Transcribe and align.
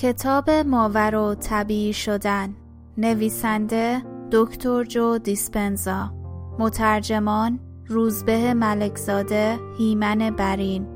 کتاب 0.00 0.50
ماور 0.50 1.14
و 1.14 1.34
طبیعی 1.34 1.92
شدن. 1.92 2.54
نویسنده 2.98 4.02
دکتر 4.32 4.84
جو 4.84 5.18
دیسپنزا. 5.18 6.14
مترجمان 6.58 7.60
روزبه 7.86 8.54
ملکزاده 8.54 9.58
هیمن 9.78 10.30
برین. 10.30 10.86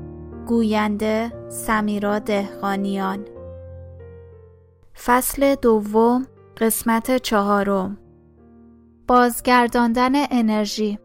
گوینده 0.47 1.49
سمیرا 1.49 2.19
دهقانیان. 2.19 3.25
فصل 5.05 5.55
دوم 5.55 6.25
قسمت 6.57 7.17
چهارم. 7.17 7.97
بازگرداندن 9.07 10.11
انرژی. 10.31 10.99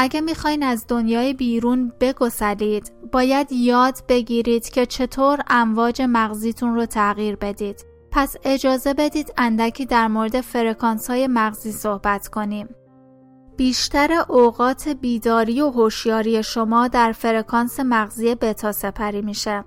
اگه 0.00 0.20
می‌خواین 0.20 0.62
از 0.62 0.84
دنیای 0.88 1.34
بیرون 1.34 1.92
بگسلید 2.00 2.92
باید 3.12 3.52
یاد 3.52 3.98
بگیرید 4.08 4.68
که 4.68 4.86
چطور 4.86 5.40
امواج 5.48 6.02
مغزیتون 6.02 6.74
رو 6.74 6.86
تغییر 6.86 7.36
بدید. 7.36 7.86
پس 8.10 8.36
اجازه 8.44 8.94
بدید 8.94 9.32
اندکی 9.36 9.86
در 9.86 10.08
مورد 10.08 10.40
فرکانس 10.40 11.10
های 11.10 11.26
مغزی 11.26 11.72
صحبت 11.72 12.28
کنیم. 12.28 12.68
بیشتر 13.56 14.24
اوقات 14.28 14.88
بیداری 14.88 15.60
و 15.60 15.70
هوشیاری 15.70 16.42
شما 16.42 16.88
در 16.88 17.12
فرکانس 17.12 17.80
مغزی 17.80 18.34
بتا 18.34 18.72
سپری 18.72 19.22
میشه. 19.22 19.64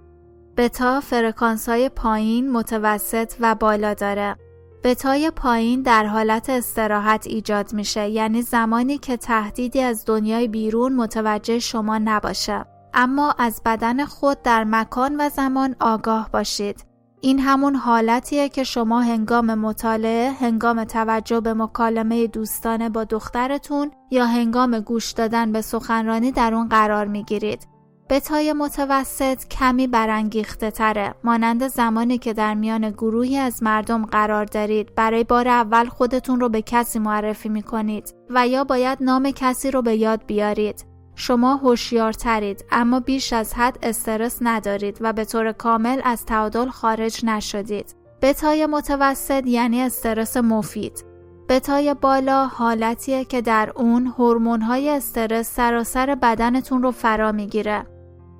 بتا 0.58 1.00
فرکانس 1.00 1.70
های 1.70 1.90
پایین، 1.90 2.52
متوسط 2.52 3.34
و 3.40 3.56
بالا 3.56 3.94
داره. 3.94 4.36
بتای 4.84 5.32
پایین 5.32 5.82
در 5.82 6.06
حالت 6.06 6.50
استراحت 6.50 7.28
ایجاد 7.28 7.74
میشه 7.74 8.10
یعنی 8.10 8.42
زمانی 8.42 8.98
که 8.98 9.18
تهدیدی 9.18 9.82
از 9.82 10.06
دنیای 10.06 10.48
بیرون 10.48 10.94
متوجه 10.96 11.60
شما 11.60 11.98
نباشه 11.98 12.66
اما 12.94 13.36
از 13.38 13.62
بدن 13.66 14.06
خود 14.06 14.42
در 14.42 14.64
مکان 14.64 15.16
و 15.20 15.30
زمان 15.30 15.76
آگاه 15.80 16.30
باشید 16.34 16.86
این 17.22 17.40
همون 17.40 17.76
حالتیه 17.76 18.50
که 18.50 18.64
شما 18.64 19.02
هنگام 19.02 19.54
مطالعه، 19.54 20.32
هنگام 20.32 20.84
توجه 20.84 21.40
به 21.40 21.54
مکالمه 21.54 22.28
دوستانه 22.28 22.90
با 22.90 23.04
دخترتون 23.04 23.92
یا 24.12 24.26
هنگام 24.26 24.80
گوش 24.80 25.12
دادن 25.12 25.52
به 25.52 25.62
سخنرانی 25.62 26.32
در 26.32 26.54
اون 26.54 26.70
قرار 26.70 27.06
می‌گیرید. 27.06 27.68
بتای 28.12 28.54
متوسط 28.54 29.48
کمی 29.48 29.88
برانگیخته 29.88 30.72
تره. 30.72 31.14
مانند 31.24 31.68
زمانی 31.68 32.18
که 32.18 32.34
در 32.34 32.54
میان 32.54 32.90
گروهی 32.90 33.38
از 33.38 33.64
مردم 33.64 34.06
قرار 34.06 34.46
دارید 34.46 34.96
برای 34.96 35.24
بار 35.24 35.48
اول 35.48 35.86
خودتون 35.86 36.40
رو 36.40 36.50
به 36.50 36.62
کسی 36.62 37.00
معرفی 37.00 37.50
می 37.50 37.64
کنید 37.64 38.14
و 38.30 38.48
یا 38.48 38.64
باید 38.64 38.98
نام 39.02 39.32
کسی 39.32 39.72
رو 39.72 39.82
به 39.82 39.96
یاد 39.96 40.26
بیارید. 40.28 40.86
شما 41.16 41.56
هوشیارترید 41.56 42.66
اما 42.72 43.00
بیش 43.00 43.34
از 43.34 43.54
حد 43.54 43.78
استرس 43.84 44.38
ندارید 44.42 44.98
و 45.02 45.14
به 45.14 45.26
طور 45.26 45.52
کامل 45.52 46.02
از 46.04 46.26
تعادل 46.26 46.70
خارج 46.70 47.26
نشدید. 47.26 47.96
بتای 48.22 48.66
متوسط 48.66 49.48
یعنی 49.48 49.82
استرس 49.82 50.38
مفید. 50.38 51.06
بتای 51.50 51.94
بالا 51.94 52.46
حالتیه 52.46 53.26
که 53.26 53.42
در 53.42 53.72
اون 53.76 54.08
هورمون‌های 54.08 54.90
استرس 54.90 55.56
سراسر 55.56 56.16
بدنتون 56.16 56.84
رو 56.84 56.92
فرا 56.92 57.32
می‌گیره. 57.32 57.86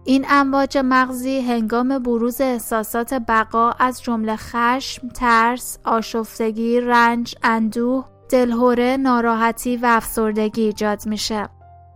این 0.06 0.26
امواج 0.30 0.78
مغزی 0.78 1.40
هنگام 1.40 2.00
بروز 2.00 2.42
احساسات 2.42 3.14
بقا 3.14 3.72
از 3.72 4.02
جمله 4.02 4.36
خشم، 4.36 5.08
ترس، 5.08 5.78
آشفتگی، 5.84 6.82
رنج، 6.82 7.36
اندوه، 7.44 8.06
دلهوره، 8.30 8.98
ناراحتی 8.98 9.78
و 9.78 9.86
افسردگی 9.86 10.62
ایجاد 10.62 11.06
میشه. 11.06 11.50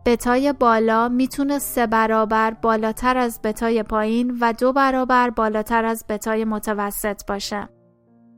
بتای 0.05 0.53
بالا 0.53 1.09
می‌تونه 1.09 1.59
سه 1.59 1.87
برابر 1.87 2.51
بالاتر 2.51 3.17
از 3.17 3.39
بتای 3.43 3.83
پایین 3.83 4.37
و 4.41 4.53
دو 4.53 4.73
برابر 4.73 5.29
بالاتر 5.29 5.85
از 5.85 6.05
بتای 6.09 6.45
متوسط 6.45 7.21
باشه. 7.27 7.69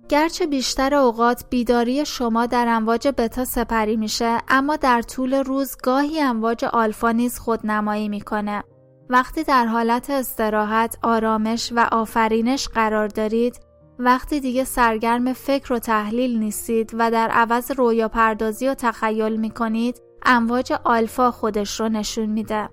گرچه 0.10 0.48
بیشتر 0.48 0.96
اوقات 0.96 1.46
بیداری 1.50 2.06
شما 2.06 2.46
در 2.46 2.68
امواج 2.68 3.08
بتا 3.18 3.46
سپری 3.46 3.98
میشه 3.98 4.38
اما 4.48 4.76
در 4.76 5.02
طول 5.02 5.34
روز 5.34 5.78
گاهی 5.84 6.22
امواج 6.22 6.66
آلفا 6.66 7.12
نیز 7.12 7.40
خودنمایی 7.40 8.10
می‌کنه. 8.10 8.64
وقتی 9.10 9.44
در 9.44 9.66
حالت 9.66 10.10
استراحت، 10.10 10.98
آرامش 11.04 11.74
و 11.76 11.88
آفرینش 11.92 12.68
قرار 12.68 13.08
دارید، 13.08 13.60
وقتی 14.00 14.40
دیگه 14.40 14.64
سرگرم 14.64 15.34
فکر 15.34 15.74
و 15.74 15.80
تحلیل 15.80 16.40
نیستید 16.40 16.92
و 16.94 17.12
در 17.12 17.30
عوض 17.30 17.72
رویا 17.72 18.08
پردازی 18.08 18.68
و 18.68 18.74
تخیل 18.74 19.36
می 19.36 19.50
کنید، 19.50 20.02
امواج 20.26 20.74
آلفا 20.84 21.32
خودش 21.32 21.80
رو 21.80 21.90
نشون 21.90 22.26
میده. 22.26 22.70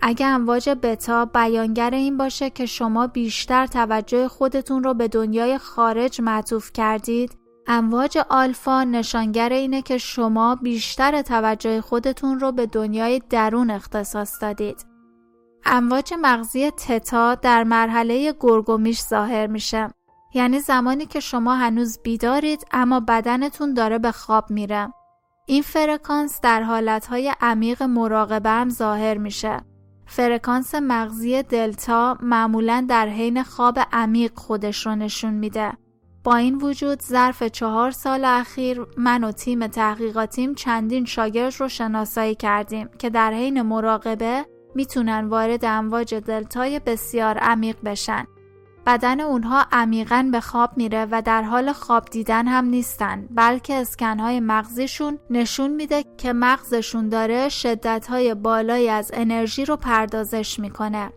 اگه 0.00 0.26
امواج 0.26 0.70
بتا 0.82 1.24
بیانگر 1.24 1.90
این 1.90 2.16
باشه 2.16 2.50
که 2.50 2.66
شما 2.66 3.06
بیشتر 3.06 3.66
توجه 3.66 4.28
خودتون 4.28 4.84
رو 4.84 4.94
به 4.94 5.08
دنیای 5.08 5.58
خارج 5.58 6.20
معطوف 6.20 6.72
کردید، 6.72 7.38
امواج 7.66 8.18
آلفا 8.28 8.84
نشانگر 8.84 9.48
اینه 9.48 9.82
که 9.82 9.98
شما 9.98 10.54
بیشتر 10.54 11.22
توجه 11.22 11.80
خودتون 11.80 12.40
رو 12.40 12.52
به 12.52 12.66
دنیای 12.66 13.22
درون 13.30 13.70
اختصاص 13.70 14.42
دادید. 14.42 14.91
امواج 15.64 16.14
مغزی 16.22 16.70
تتا 16.70 17.34
در 17.34 17.64
مرحله 17.64 18.34
گرگومیش 18.40 19.00
ظاهر 19.02 19.46
میشه. 19.46 19.88
یعنی 20.34 20.60
زمانی 20.60 21.06
که 21.06 21.20
شما 21.20 21.54
هنوز 21.54 21.98
بیدارید 22.02 22.66
اما 22.72 23.00
بدنتون 23.00 23.74
داره 23.74 23.98
به 23.98 24.12
خواب 24.12 24.50
میره. 24.50 24.92
این 25.46 25.62
فرکانس 25.62 26.40
در 26.40 26.62
حالتهای 26.62 27.32
عمیق 27.40 27.82
مراقبه 27.82 28.50
هم 28.50 28.68
ظاهر 28.68 29.18
میشه. 29.18 29.60
فرکانس 30.06 30.74
مغزی 30.74 31.42
دلتا 31.42 32.18
معمولا 32.20 32.86
در 32.88 33.08
حین 33.08 33.42
خواب 33.42 33.78
عمیق 33.92 34.32
خودش 34.34 34.86
رو 34.86 34.94
نشون 34.94 35.34
میده. 35.34 35.72
با 36.24 36.36
این 36.36 36.54
وجود 36.54 37.02
ظرف 37.02 37.42
چهار 37.42 37.90
سال 37.90 38.24
اخیر 38.24 38.86
من 38.96 39.24
و 39.24 39.32
تیم 39.32 39.66
تحقیقاتیم 39.66 40.54
چندین 40.54 41.04
شاگرد 41.04 41.60
رو 41.60 41.68
شناسایی 41.68 42.34
کردیم 42.34 42.88
که 42.98 43.10
در 43.10 43.32
حین 43.32 43.62
مراقبه 43.62 44.46
می‌تونن 44.74 45.28
وارد 45.28 45.64
امواج 45.64 46.14
دلتای 46.14 46.80
بسیار 46.80 47.38
عمیق 47.38 47.76
بشن. 47.84 48.26
بدن 48.86 49.20
اونها 49.20 49.66
عمیقا 49.72 50.28
به 50.32 50.40
خواب 50.40 50.70
میره 50.76 51.06
و 51.10 51.22
در 51.22 51.42
حال 51.42 51.72
خواب 51.72 52.04
دیدن 52.04 52.48
هم 52.48 52.64
نیستن 52.64 53.26
بلکه 53.30 53.74
اسکنهای 53.74 54.40
مغزیشون 54.40 55.18
نشون 55.30 55.70
میده 55.70 56.04
که 56.18 56.32
مغزشون 56.32 57.08
داره 57.08 57.48
شدتهای 57.48 58.34
بالایی 58.34 58.88
از 58.88 59.10
انرژی 59.14 59.64
رو 59.64 59.76
پردازش 59.76 60.58
می‌کنه. 60.58 61.12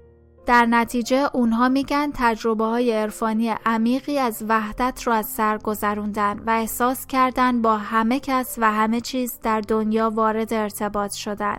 در 0.45 0.65
نتیجه 0.65 1.29
اونها 1.33 1.69
میگن 1.69 2.11
تجربه 2.13 2.65
های 2.65 2.91
عرفانی 2.91 3.55
عمیقی 3.65 4.19
از 4.19 4.43
وحدت 4.49 5.03
رو 5.03 5.13
از 5.13 5.25
سر 5.25 5.57
گذروندن 5.57 6.39
و 6.39 6.49
احساس 6.49 7.07
کردن 7.07 7.61
با 7.61 7.77
همه 7.77 8.19
کس 8.19 8.55
و 8.57 8.71
همه 8.71 9.01
چیز 9.01 9.39
در 9.43 9.61
دنیا 9.61 10.09
وارد 10.09 10.53
ارتباط 10.53 11.13
شدن. 11.13 11.57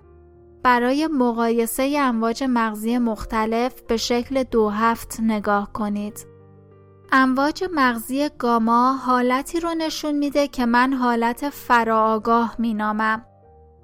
برای 0.67 1.07
مقایسه 1.07 1.97
امواج 1.99 2.45
مغزی 2.49 2.99
مختلف 2.99 3.83
به 3.83 3.97
شکل 3.97 4.43
دو 4.43 4.69
هفت 4.69 5.21
نگاه 5.21 5.73
کنید. 5.73 6.27
امواج 7.13 7.65
مغزی 7.75 8.29
گاما 8.39 8.93
حالتی 8.93 9.61
رو 9.61 9.75
نشون 9.75 10.13
میده 10.13 10.49
که 10.49 10.67
من 10.67 10.93
حالت 10.93 11.49
فراآگاه 11.49 12.55
مینامم. 12.59 13.25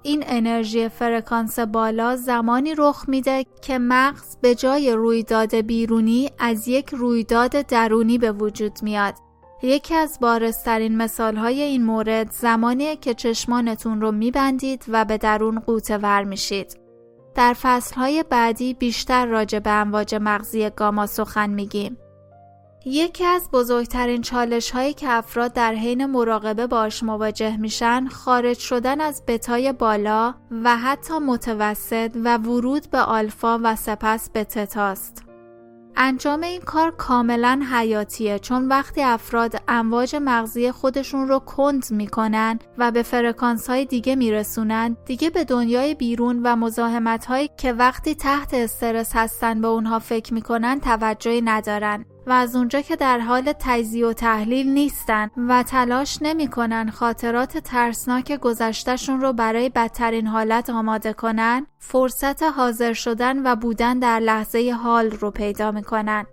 این 0.01 0.23
انرژی 0.27 0.89
فرکانس 0.89 1.59
بالا 1.59 2.15
زمانی 2.15 2.75
رخ 2.77 3.05
میده 3.07 3.45
که 3.61 3.79
مغز 3.79 4.37
به 4.41 4.55
جای 4.55 4.91
رویداد 4.91 5.55
بیرونی 5.55 6.29
از 6.39 6.67
یک 6.67 6.89
رویداد 6.89 7.51
درونی 7.61 8.17
به 8.17 8.31
وجود 8.31 8.79
میاد. 8.81 9.13
یکی 9.63 9.95
از 9.95 10.17
بارسترین 10.21 10.97
مثال 10.97 11.35
های 11.35 11.61
این 11.61 11.83
مورد 11.83 12.31
زمانیه 12.31 12.95
که 12.95 13.13
چشمانتون 13.13 14.01
رو 14.01 14.11
میبندید 14.11 14.85
و 14.87 15.05
به 15.05 15.17
درون 15.17 15.59
قوطه 15.59 15.97
ور 15.97 16.23
میشید. 16.23 16.77
در 17.35 17.55
فصل 17.61 17.95
های 17.95 18.23
بعدی 18.29 18.73
بیشتر 18.73 19.25
راجع 19.25 19.59
به 19.59 19.69
امواج 19.69 20.15
مغزی 20.21 20.69
گاما 20.69 21.05
سخن 21.05 21.49
میگیم. 21.49 21.97
یکی 22.85 23.25
از 23.25 23.49
بزرگترین 23.51 24.21
چالش 24.21 24.71
هایی 24.71 24.93
که 24.93 25.09
افراد 25.09 25.53
در 25.53 25.73
حین 25.73 26.05
مراقبه 26.05 26.67
باش 26.67 27.03
مواجه 27.03 27.57
میشن 27.57 28.07
خارج 28.07 28.57
شدن 28.57 29.01
از 29.01 29.23
بتای 29.27 29.73
بالا 29.73 30.33
و 30.63 30.77
حتی 30.77 31.19
متوسط 31.19 32.11
و 32.23 32.37
ورود 32.37 32.89
به 32.91 32.99
آلفا 32.99 33.59
و 33.63 33.75
سپس 33.75 34.29
به 34.29 34.43
تتاست. 34.43 35.32
انجام 35.95 36.41
این 36.41 36.61
کار 36.61 36.91
کاملا 36.91 37.61
حیاتیه 37.71 38.39
چون 38.39 38.67
وقتی 38.67 39.01
افراد 39.01 39.61
امواج 39.67 40.15
مغزی 40.15 40.71
خودشون 40.71 41.27
رو 41.27 41.39
کند 41.39 41.85
می‌کنن 41.91 42.59
و 42.77 42.91
به 42.91 43.03
فرکانس 43.03 43.69
های 43.69 43.85
دیگه 43.85 44.15
میرسونن 44.15 44.97
دیگه 45.05 45.29
به 45.29 45.43
دنیای 45.43 45.95
بیرون 45.95 46.39
و 46.43 46.55
مزاحمت 46.55 47.25
هایی 47.25 47.49
که 47.57 47.73
وقتی 47.73 48.15
تحت 48.15 48.53
استرس 48.53 49.15
هستن 49.15 49.61
به 49.61 49.67
اونها 49.67 49.99
فکر 49.99 50.33
می‌کنن 50.33 50.79
توجهی 50.79 51.41
ندارن. 51.41 52.05
و 52.27 52.31
از 52.31 52.55
اونجا 52.55 52.81
که 52.81 52.95
در 52.95 53.19
حال 53.19 53.53
تجزیه 53.59 54.07
و 54.07 54.13
تحلیل 54.13 54.67
نیستن 54.67 55.29
و 55.37 55.63
تلاش 55.63 56.17
نمی‌کنن 56.21 56.89
خاطرات 56.89 57.57
ترسناک 57.57 58.31
گذشتهشون 58.31 59.21
رو 59.21 59.33
برای 59.33 59.69
بدترین 59.69 60.27
حالت 60.27 60.69
آماده 60.69 61.13
کنن 61.13 61.67
فرصت 61.79 62.43
حاضر 62.43 62.93
شدن 62.93 63.47
و 63.47 63.55
بودن 63.55 63.99
در 63.99 64.19
لحظه 64.19 64.71
حال 64.83 65.11
رو 65.11 65.31
پیدا 65.31 65.71
می‌کنن 65.71 66.25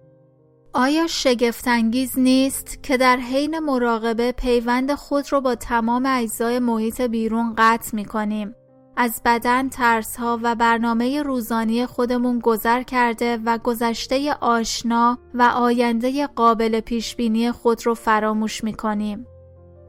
آیا 0.74 1.06
شگفتانگیز 1.06 2.18
نیست 2.18 2.82
که 2.82 2.96
در 2.96 3.16
حین 3.16 3.58
مراقبه 3.58 4.32
پیوند 4.32 4.94
خود 4.94 5.32
رو 5.32 5.40
با 5.40 5.54
تمام 5.54 6.06
اجزای 6.06 6.58
محیط 6.58 7.00
بیرون 7.00 7.54
قطع 7.58 7.96
می 7.96 8.04
کنیم؟ 8.04 8.54
از 9.02 9.22
بدن 9.24 9.68
ترس 9.68 10.16
ها 10.16 10.38
و 10.42 10.54
برنامه 10.54 11.22
روزانی 11.22 11.86
خودمون 11.86 12.38
گذر 12.38 12.82
کرده 12.82 13.38
و 13.44 13.58
گذشته 13.58 14.34
آشنا 14.40 15.18
و 15.34 15.42
آینده 15.42 16.26
قابل 16.26 16.80
پیش 16.80 17.16
بینی 17.16 17.52
خود 17.52 17.86
رو 17.86 17.94
فراموش 17.94 18.64
می 18.64 18.74
کنیم. 18.74 19.26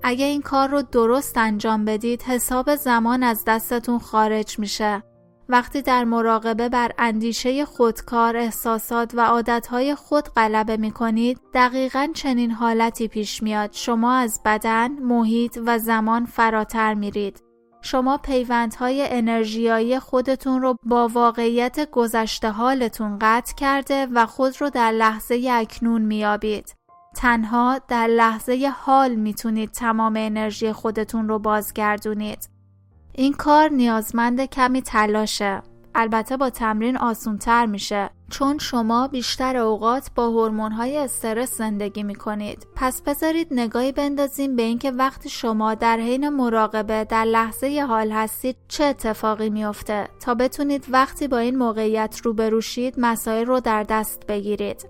اگه 0.03 0.25
این 0.25 0.41
کار 0.41 0.69
رو 0.69 0.81
درست 0.81 1.37
انجام 1.37 1.85
بدید 1.85 2.21
حساب 2.21 2.75
زمان 2.75 3.23
از 3.23 3.43
دستتون 3.47 3.99
خارج 3.99 4.59
میشه. 4.59 5.03
وقتی 5.49 5.81
در 5.81 6.03
مراقبه 6.03 6.69
بر 6.69 6.91
اندیشه 6.97 7.65
خودکار 7.65 8.37
احساسات 8.37 9.11
و 9.15 9.21
عادتهای 9.21 9.95
خود 9.95 10.29
غلبه 10.29 10.77
می 10.77 10.91
کنید 10.91 11.39
دقیقا 11.53 12.07
چنین 12.13 12.51
حالتی 12.51 13.07
پیش 13.07 13.43
میاد 13.43 13.69
شما 13.73 14.13
از 14.13 14.41
بدن، 14.45 14.91
محیط 14.91 15.59
و 15.65 15.79
زمان 15.79 16.25
فراتر 16.25 16.93
میرید. 16.93 17.50
شما 17.81 18.17
پیوندهای 18.17 19.07
انرژیایی 19.09 19.99
خودتون 19.99 20.61
رو 20.61 20.77
با 20.83 21.07
واقعیت 21.07 21.91
گذشته 21.91 22.49
حالتون 22.49 23.17
قطع 23.21 23.55
کرده 23.55 24.07
و 24.13 24.25
خود 24.25 24.61
رو 24.61 24.69
در 24.69 24.91
لحظه 24.91 25.49
اکنون 25.51 26.01
میابید. 26.01 26.75
تنها 27.15 27.79
در 27.87 28.07
لحظه 28.07 28.71
حال 28.75 29.15
می‌تونید 29.15 29.71
تمام 29.71 30.13
انرژی 30.17 30.73
خودتون 30.73 31.27
رو 31.27 31.39
بازگردونید. 31.39 32.49
این 33.13 33.33
کار 33.33 33.69
نیازمند 33.69 34.45
کمی 34.45 34.81
تلاشه. 34.81 35.61
البته 35.95 36.37
با 36.37 36.49
تمرین 36.49 36.97
آسونتر 36.97 37.65
میشه 37.65 38.09
چون 38.31 38.57
شما 38.57 39.07
بیشتر 39.07 39.57
اوقات 39.57 40.11
با 40.15 40.49
های 40.77 40.97
استرس 40.97 41.57
زندگی 41.57 42.03
می‌کنید. 42.03 42.67
پس 42.75 43.01
بذارید 43.01 43.47
نگاهی 43.51 43.91
بندازیم 43.91 44.55
به 44.55 44.63
اینکه 44.63 44.91
وقتی 44.91 45.29
شما 45.29 45.73
در 45.73 45.97
حین 45.97 46.29
مراقبه 46.29 47.03
در 47.03 47.25
لحظه 47.25 47.85
حال 47.87 48.11
هستید 48.11 48.55
چه 48.67 48.83
اتفاقی 48.83 49.49
میافته 49.49 50.07
تا 50.19 50.35
بتونید 50.35 50.85
وقتی 50.89 51.27
با 51.27 51.37
این 51.37 51.57
موقعیت 51.57 52.21
روبروشید 52.23 52.95
مسائل 52.97 53.45
رو 53.45 53.59
در 53.59 53.83
دست 53.83 54.27
بگیرید. 54.27 54.85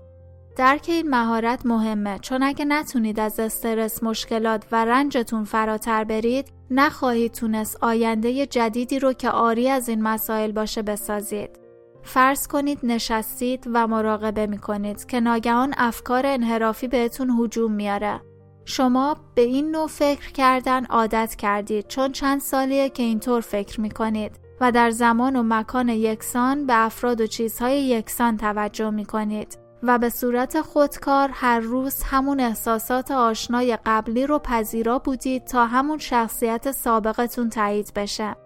درک 0.56 0.86
این 0.88 1.10
مهارت 1.10 1.66
مهمه 1.66 2.18
چون 2.18 2.42
اگه 2.42 2.64
نتونید 2.64 3.20
از 3.20 3.40
استرس 3.40 4.02
مشکلات 4.02 4.64
و 4.72 4.84
رنجتون 4.84 5.44
فراتر 5.44 6.04
برید 6.04 6.52
نخواهید 6.70 7.32
تونست 7.32 7.78
آینده 7.80 8.46
جدیدی 8.46 8.98
رو 8.98 9.12
که 9.12 9.30
آری 9.30 9.68
از 9.68 9.88
این 9.88 10.02
مسائل 10.02 10.52
باشه 10.52 10.82
بسازید. 10.82 11.61
فرض 12.02 12.46
کنید 12.46 12.78
نشستید 12.82 13.68
و 13.72 13.86
مراقبه 13.86 14.46
می 14.46 14.58
کنید 14.58 15.06
که 15.06 15.20
ناگهان 15.20 15.74
افکار 15.76 16.26
انحرافی 16.26 16.88
بهتون 16.88 17.30
هجوم 17.30 17.72
میاره. 17.72 18.20
شما 18.64 19.16
به 19.34 19.42
این 19.42 19.70
نوع 19.70 19.86
فکر 19.86 20.32
کردن 20.32 20.84
عادت 20.84 21.34
کردید 21.34 21.88
چون 21.88 22.12
چند 22.12 22.40
سالیه 22.40 22.88
که 22.88 23.02
اینطور 23.02 23.40
فکر 23.40 23.80
می 23.80 23.90
کنید 23.90 24.32
و 24.60 24.72
در 24.72 24.90
زمان 24.90 25.36
و 25.36 25.42
مکان 25.42 25.88
یکسان 25.88 26.66
به 26.66 26.84
افراد 26.84 27.20
و 27.20 27.26
چیزهای 27.26 27.82
یکسان 27.82 28.36
توجه 28.36 28.90
می 28.90 29.04
کنید. 29.04 29.58
و 29.82 29.98
به 29.98 30.08
صورت 30.08 30.60
خودکار 30.60 31.30
هر 31.32 31.60
روز 31.60 32.02
همون 32.02 32.40
احساسات 32.40 33.10
آشنای 33.10 33.78
قبلی 33.86 34.26
رو 34.26 34.38
پذیرا 34.38 34.98
بودید 34.98 35.44
تا 35.44 35.66
همون 35.66 35.98
شخصیت 35.98 36.72
سابقتون 36.72 37.50
تایید 37.50 37.92
بشه. 37.96 38.36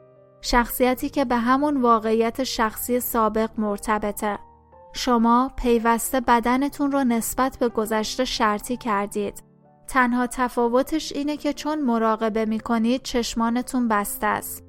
شخصیتی 0.41 1.09
که 1.09 1.25
به 1.25 1.37
همون 1.37 1.83
واقعیت 1.83 2.44
شخصی 2.44 3.00
سابق 3.00 3.50
مرتبطه. 3.59 4.38
شما 4.93 5.50
پیوسته 5.56 6.21
بدنتون 6.21 6.93
رو 6.93 7.05
نسبت 7.05 7.59
به 7.59 7.69
گذشته 7.69 8.25
شرطی 8.25 8.77
کردید. 8.77 9.43
تنها 9.88 10.27
تفاوتش 10.27 11.12
اینه 11.12 11.37
که 11.37 11.53
چون 11.53 11.83
مراقبه 11.83 12.44
می‌کنید 12.44 13.03
چشمانتون 13.03 13.88
بسته 13.88 14.27
است. 14.27 14.65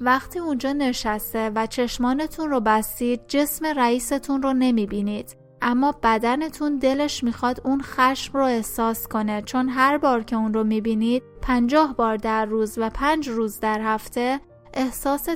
وقتی 0.00 0.38
اونجا 0.38 0.72
نشسته 0.72 1.50
و 1.54 1.66
چشمانتون 1.66 2.50
رو 2.50 2.60
بستید 2.60 3.20
جسم 3.28 3.66
رئیستون 3.66 4.42
رو 4.42 4.52
نمی‌بینید 4.52 5.36
اما 5.62 5.94
بدنتون 6.02 6.78
دلش 6.78 7.24
می‌خواد 7.24 7.60
اون 7.64 7.80
خشم 7.82 8.38
رو 8.38 8.44
احساس 8.44 9.08
کنه 9.08 9.42
چون 9.42 9.68
هر 9.68 9.98
بار 9.98 10.22
که 10.22 10.36
اون 10.36 10.54
رو 10.54 10.64
می‌بینید 10.64 11.22
پنجاه 11.42 11.96
بار 11.96 12.16
در 12.16 12.44
روز 12.44 12.78
و 12.78 12.90
پنج 12.90 13.28
روز 13.28 13.60
در 13.60 13.80
هفته 13.80 14.40
احساس 14.74 15.28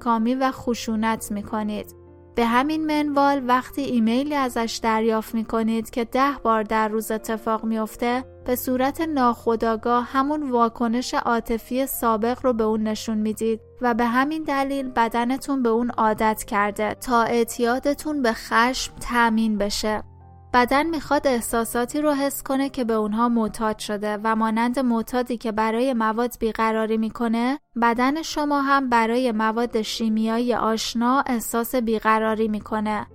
کامی 0.00 0.34
و 0.34 0.50
خشونت 0.52 1.32
می‌کنید. 1.32 2.00
به 2.34 2.46
همین 2.46 2.86
منوال 2.86 3.42
وقتی 3.48 3.82
ایمیلی 3.82 4.34
ازش 4.34 4.80
دریافت 4.82 5.34
می‌کنید 5.34 5.90
که 5.90 6.04
ده 6.04 6.32
بار 6.42 6.62
در 6.62 6.88
روز 6.88 7.10
اتفاق 7.10 7.64
میافته 7.64 8.24
به 8.46 8.56
صورت 8.56 9.00
ناخودآگاه 9.00 10.04
همون 10.04 10.50
واکنش 10.50 11.14
عاطفی 11.14 11.86
سابق 11.86 12.38
رو 12.42 12.52
به 12.52 12.64
اون 12.64 12.82
نشون 12.82 13.18
می‌دید 13.18 13.60
و 13.80 13.94
به 13.94 14.04
همین 14.04 14.42
دلیل 14.42 14.88
بدنتون 14.88 15.62
به 15.62 15.68
اون 15.68 15.90
عادت 15.90 16.44
کرده 16.44 16.94
تا 16.94 17.22
اعتیادتون 17.22 18.22
به 18.22 18.32
خشم 18.32 18.92
تأمین 19.00 19.58
بشه 19.58 20.02
بدن 20.52 20.86
می‌خواد 20.86 21.26
احساساتی 21.26 22.00
رو 22.00 22.12
حس 22.12 22.42
کنه 22.42 22.68
که 22.68 22.84
به 22.84 22.92
اونها 22.92 23.28
معتاد 23.28 23.78
شده 23.78 24.18
و 24.24 24.36
مانند 24.36 24.78
معتادی 24.78 25.36
که 25.36 25.52
برای 25.52 25.94
مواد 25.94 26.34
بیقراری 26.40 26.96
می‌کنه 26.96 27.58
بدن 27.82 28.22
شما 28.22 28.62
هم 28.62 28.88
برای 28.88 29.32
مواد 29.32 29.82
شیمیایی 29.82 30.54
آشنا 30.54 31.20
احساس 31.26 31.74
بیقراری 31.74 32.48
می‌کنه 32.48 33.06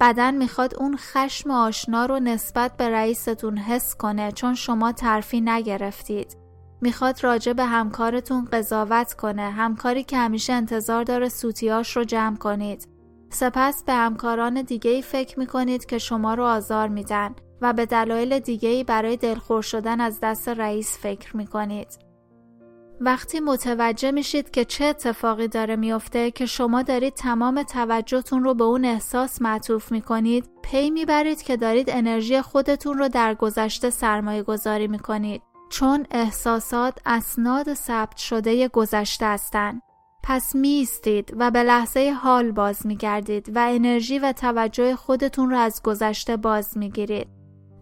بدن 0.00 0.34
می‌خواد 0.34 0.74
اون 0.74 0.96
خشم 0.96 1.50
آشنا 1.50 2.06
رو 2.06 2.18
نسبت 2.18 2.76
به 2.76 2.88
رئیستون 2.88 3.58
حس 3.58 3.96
کنه 3.96 4.32
چون 4.32 4.54
شما 4.54 4.92
ترفی 4.92 5.40
نگرفتید. 5.40 6.36
می‌خواد 6.80 7.24
راجع 7.24 7.52
به 7.52 7.64
همکارتون 7.64 8.44
قضاوت 8.52 9.14
کنه 9.14 9.50
همکاری 9.50 10.04
که 10.04 10.16
همیشه 10.16 10.52
انتظار 10.52 11.04
داره 11.04 11.28
سوتیاش 11.28 11.96
رو 11.96 12.04
جمع 12.04 12.36
کنید. 12.36 12.95
سپس 13.30 13.84
به 13.84 13.92
همکاران 13.92 14.62
دیگه 14.62 14.90
ای 14.90 15.02
فکر 15.02 15.38
می‌کنید 15.38 15.86
که 15.86 15.98
شما 15.98 16.34
رو 16.34 16.44
آزار 16.44 16.88
میدن 16.88 17.34
و 17.60 17.72
به 17.72 17.86
دلایل 17.86 18.38
دیگه 18.38 18.68
ای 18.68 18.84
برای 18.84 19.16
دلخور 19.16 19.62
شدن 19.62 20.00
از 20.00 20.18
دست 20.22 20.48
رئیس 20.48 20.98
فکر 20.98 21.36
می‌کنید. 21.36 21.88
وقتی 23.00 23.40
متوجه 23.40 24.10
میشید 24.10 24.50
که 24.50 24.64
چه 24.64 24.84
اتفاقی 24.84 25.48
داره 25.48 25.76
میافته 25.76 26.30
که 26.30 26.46
شما 26.46 26.82
دارید 26.82 27.14
تمام 27.14 27.62
توجهتون 27.62 28.44
رو 28.44 28.54
به 28.54 28.64
اون 28.64 28.84
احساس 28.84 29.42
معطوف 29.42 29.92
می‌کنید 29.92 30.50
پی 30.62 30.90
می‌برید 30.90 31.42
که 31.42 31.56
دارید 31.56 31.90
انرژی 31.90 32.42
خودتون 32.42 32.98
رو 32.98 33.08
در 33.08 33.34
گذشته 33.34 33.90
سرمایه 33.90 34.42
گذاری 34.42 34.88
می‌کنید 34.88 35.42
چون 35.68 36.06
احساسات 36.10 36.98
اسناد 37.06 37.74
ثبت 37.74 38.16
شده 38.16 38.68
گذشته 38.68 39.26
هستند 39.26 39.82
پس 40.28 40.54
میستید 40.54 41.34
و 41.38 41.50
به 41.50 41.62
لحظه 41.62 42.16
حال 42.22 42.52
باز 42.52 42.86
میگردید 42.86 43.50
و 43.54 43.66
انرژی 43.68 44.18
و 44.18 44.32
توجه 44.32 44.96
خودتون 44.96 45.50
رو 45.50 45.58
از 45.58 45.82
گذشته 45.82 46.36
باز 46.36 46.78
می‌گیرید. 46.78 47.28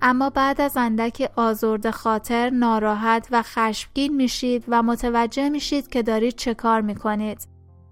اما 0.02 0.30
بعد 0.30 0.60
از 0.60 0.76
اندکی 0.76 1.28
آزرد 1.36 1.90
خاطر 1.90 2.50
ناراحت 2.50 3.28
و 3.30 3.42
خشمگین 3.42 4.16
میشید 4.16 4.64
و 4.68 4.82
متوجه 4.82 5.48
میشید 5.48 5.88
که 5.88 6.02
دارید 6.02 6.34
چه 6.34 6.54
کار 6.54 6.80
می‌کنید. 6.80 7.48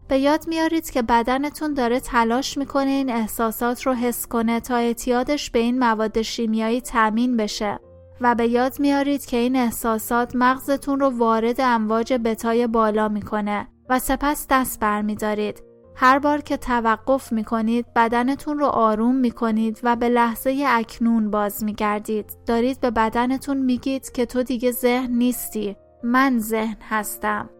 به 0.08 0.18
یاد 0.18 0.48
میارید 0.48 0.90
که 0.90 1.02
بدنتون 1.02 1.74
داره 1.74 2.00
تلاش 2.00 2.58
می‌کنه 2.58 2.90
این 2.90 3.10
احساسات 3.10 3.82
رو 3.86 3.92
حس 3.92 4.26
کنه 4.26 4.60
تا 4.60 4.76
اعتیادش 4.76 5.50
به 5.50 5.58
این 5.58 5.78
مواد 5.78 6.22
شیمیایی 6.22 6.80
تأمین 6.80 7.36
بشه. 7.36 7.78
و 8.20 8.34
به 8.34 8.46
یاد 8.46 8.80
میارید 8.80 9.24
که 9.24 9.36
این 9.36 9.56
احساسات 9.56 10.36
مغزتون 10.36 11.00
رو 11.00 11.08
وارد 11.08 11.60
امواج 11.60 12.12
بتای 12.12 12.66
بالا 12.66 13.08
می‌کنه. 13.08 13.68
و 13.92 13.98
سپس 13.98 14.46
دست 14.50 14.80
برمیدارید 14.80 15.62
هر 15.94 16.18
بار 16.18 16.40
که 16.40 16.56
توقف 16.56 17.32
می 17.32 17.44
کنید 17.44 17.86
بدنتون 17.96 18.58
رو 18.58 18.66
آروم 18.66 19.14
می 19.14 19.30
کنید 19.30 19.80
و 19.82 19.96
به 19.96 20.08
لحظه 20.08 20.64
اکنون 20.68 21.30
باز 21.30 21.64
می 21.64 21.74
گردید. 21.74 22.26
دارید 22.46 22.80
به 22.80 22.90
بدنتون 22.90 23.56
میگید 23.56 24.12
که 24.12 24.26
تو 24.26 24.42
دیگه 24.42 24.70
ذهن 24.70 25.12
نیستی. 25.12 25.76
من 26.02 26.38
ذهن 26.38 26.76
هستم. 26.88 27.50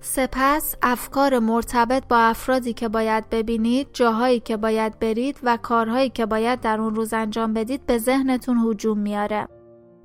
سپس 0.00 0.74
افکار 0.82 1.38
مرتبط 1.38 2.02
با 2.08 2.16
افرادی 2.18 2.72
که 2.72 2.88
باید 2.88 3.30
ببینید، 3.30 3.88
جاهایی 3.92 4.40
که 4.40 4.56
باید 4.56 4.98
برید 4.98 5.38
و 5.42 5.58
کارهایی 5.62 6.10
که 6.10 6.26
باید 6.26 6.60
در 6.60 6.80
اون 6.80 6.94
روز 6.94 7.14
انجام 7.14 7.54
بدید 7.54 7.86
به 7.86 7.98
ذهنتون 7.98 8.58
هجوم 8.58 8.98
میاره. 8.98 9.48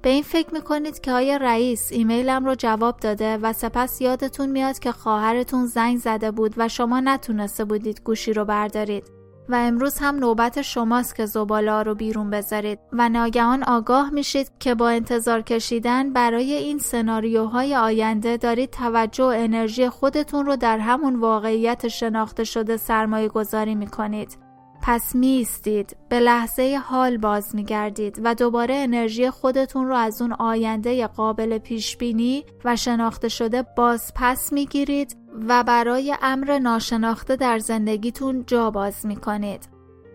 به 0.05 0.11
این 0.11 0.23
فکر 0.23 0.53
می‌کنید 0.53 0.99
که 0.99 1.11
آیا 1.11 1.37
رئیس 1.37 1.91
ایمیلم 1.91 2.45
رو 2.45 2.55
جواب 2.55 2.97
داده 2.99 3.37
و 3.37 3.53
سپس 3.53 4.01
یادتون 4.01 4.49
میاد 4.49 4.79
که 4.79 4.91
خواهرتون 4.91 5.65
زنگ 5.65 5.97
زده 5.97 6.31
بود 6.31 6.53
و 6.57 6.67
شما 6.67 6.99
نتونسته 6.99 7.65
بودید 7.65 8.01
گوشی 8.03 8.33
رو 8.33 8.45
بردارید 8.45 9.11
و 9.49 9.55
امروز 9.55 9.97
هم 9.97 10.15
نوبت 10.15 10.61
شماست 10.61 11.15
که 11.15 11.25
زباله 11.25 11.83
رو 11.83 11.95
بیرون 11.95 12.29
بذارید 12.29 12.79
و 12.91 13.09
ناگهان 13.09 13.63
آگاه 13.63 14.09
میشید 14.09 14.51
که 14.59 14.75
با 14.75 14.89
انتظار 14.89 15.41
کشیدن 15.41 16.13
برای 16.13 16.53
این 16.53 16.79
سناریوهای 16.79 17.75
آینده 17.75 18.37
دارید 18.37 18.69
توجه 18.69 19.23
و 19.23 19.27
انرژی 19.27 19.89
خودتون 19.89 20.45
رو 20.45 20.55
در 20.55 20.77
همون 20.77 21.15
واقعیت 21.15 21.87
شناخته 21.87 22.43
شده 22.43 22.77
سرمایه 22.77 23.27
گذاری 23.27 23.75
می‌کنید. 23.75 24.44
پس 24.87 25.15
میستید 25.15 25.97
به 26.09 26.19
لحظه 26.19 26.81
حال 26.85 27.17
باز 27.17 27.55
میگردید 27.55 28.21
و 28.23 28.35
دوباره 28.35 28.75
انرژی 28.75 29.29
خودتون 29.29 29.87
رو 29.87 29.95
از 29.95 30.21
اون 30.21 30.33
آینده 30.33 31.07
قابل 31.07 31.57
پیش 31.57 31.97
بینی 31.97 32.45
و 32.65 32.75
شناخته 32.75 33.29
شده 33.29 33.65
باز 33.77 34.11
پس 34.15 34.53
می‌گیرید 34.53 35.17
و 35.47 35.63
برای 35.63 36.15
امر 36.21 36.59
ناشناخته 36.59 37.35
در 37.35 37.59
زندگیتون 37.59 38.43
جا 38.47 38.71
باز 38.71 39.05
می‌کنید. 39.05 39.69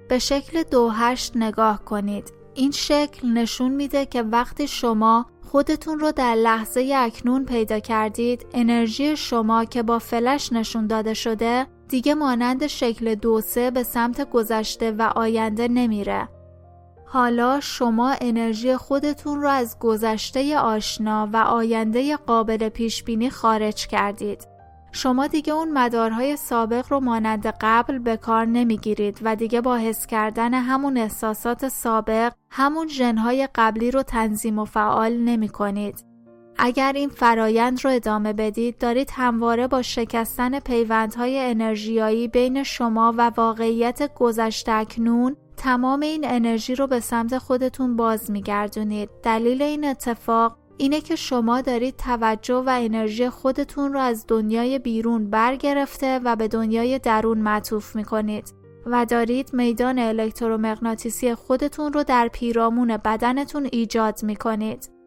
به 0.08 0.18
شکل 0.18 0.62
دو 0.62 0.90
هشت 0.90 1.36
نگاه 1.36 1.84
کنید. 1.84 2.32
این 2.54 2.70
شکل 2.70 3.28
نشون 3.28 3.72
میده 3.72 4.06
که 4.06 4.22
وقتی 4.22 4.68
شما 4.68 5.26
خودتون 5.50 5.98
رو 5.98 6.12
در 6.12 6.34
لحظه 6.34 6.92
اکنون 6.96 7.44
پیدا 7.44 7.78
کردید 7.78 8.46
انرژی 8.54 9.16
شما 9.16 9.64
که 9.64 9.82
با 9.82 9.98
فلش 9.98 10.52
نشون 10.52 10.86
داده 10.86 11.14
شده 11.14 11.66
دیگه 11.90 12.14
مانند 12.14 12.66
شکل 12.66 13.14
دو 13.14 13.40
سه 13.40 13.70
به 13.70 13.82
سمت 13.82 14.30
گذشته 14.30 14.90
و 14.90 15.02
آینده 15.02 15.68
نمیره. 15.68 16.28
حالا 17.06 17.60
شما 17.60 18.16
انرژی 18.20 18.76
خودتون 18.76 19.42
رو 19.42 19.48
از 19.48 19.78
گذشته 19.78 20.58
آشنا 20.58 21.28
و 21.32 21.36
آینده 21.36 22.16
قابل 22.16 22.68
پیش 22.68 23.04
بینی 23.04 23.30
خارج 23.30 23.86
کردید. 23.86 24.46
شما 24.92 25.26
دیگه 25.26 25.52
اون 25.52 25.72
مدارهای 25.72 26.36
سابق 26.36 26.86
رو 26.88 27.00
مانند 27.00 27.46
قبل 27.60 27.98
به 27.98 28.16
کار 28.16 28.44
نمی‌گیرید 28.44 29.18
و 29.22 29.36
دیگه 29.36 29.60
با 29.60 29.76
حس 29.76 30.06
کردن 30.06 30.54
همون 30.54 30.96
احساسات 30.96 31.68
سابق 31.68 32.32
همون 32.50 32.88
ژنهای 32.88 33.48
قبلی 33.54 33.90
رو 33.90 34.02
تنظیم 34.02 34.58
و 34.58 34.64
فعال 34.64 35.12
نمی 35.12 35.48
کنید. 35.48 36.09
اگر 36.62 36.92
این 36.92 37.08
فرایند 37.08 37.84
رو 37.84 37.90
ادامه 37.90 38.32
بدید 38.32 38.78
دارید 38.78 39.10
همواره 39.14 39.66
با 39.66 39.82
شکستن 39.82 40.60
پیوندهای 40.60 41.38
انرژیایی 41.38 42.28
بین 42.28 42.62
شما 42.62 43.14
و 43.18 43.30
واقعیت 43.36 44.14
گذشته 44.14 44.72
اکنون 44.72 45.36
تمام 45.56 46.00
این 46.00 46.24
انرژی 46.24 46.74
رو 46.74 46.86
به 46.86 47.00
سمت 47.00 47.38
خودتون 47.38 47.96
باز 47.96 48.30
میگردونید. 48.30 49.10
دلیل 49.22 49.62
این 49.62 49.84
اتفاق 49.84 50.56
اینه 50.76 51.00
که 51.00 51.16
شما 51.16 51.60
دارید 51.60 51.96
توجه 51.96 52.54
و 52.54 52.78
انرژی 52.80 53.28
خودتون 53.28 53.92
رو 53.92 54.00
از 54.00 54.24
دنیای 54.28 54.78
بیرون 54.78 55.30
برگرفته 55.30 56.18
و 56.24 56.36
به 56.36 56.48
دنیای 56.48 56.98
درون 56.98 57.38
معطوف 57.38 57.96
می‌کنید 57.96 58.54
و 58.86 59.06
دارید 59.06 59.54
میدان 59.54 59.98
الکترومغناطیسی 59.98 61.34
خودتون 61.34 61.92
رو 61.92 62.02
در 62.02 62.28
پیرامون 62.28 62.96
بدنتون 62.96 63.68
ایجاد 63.72 64.22
می‌کنید. 64.22 64.99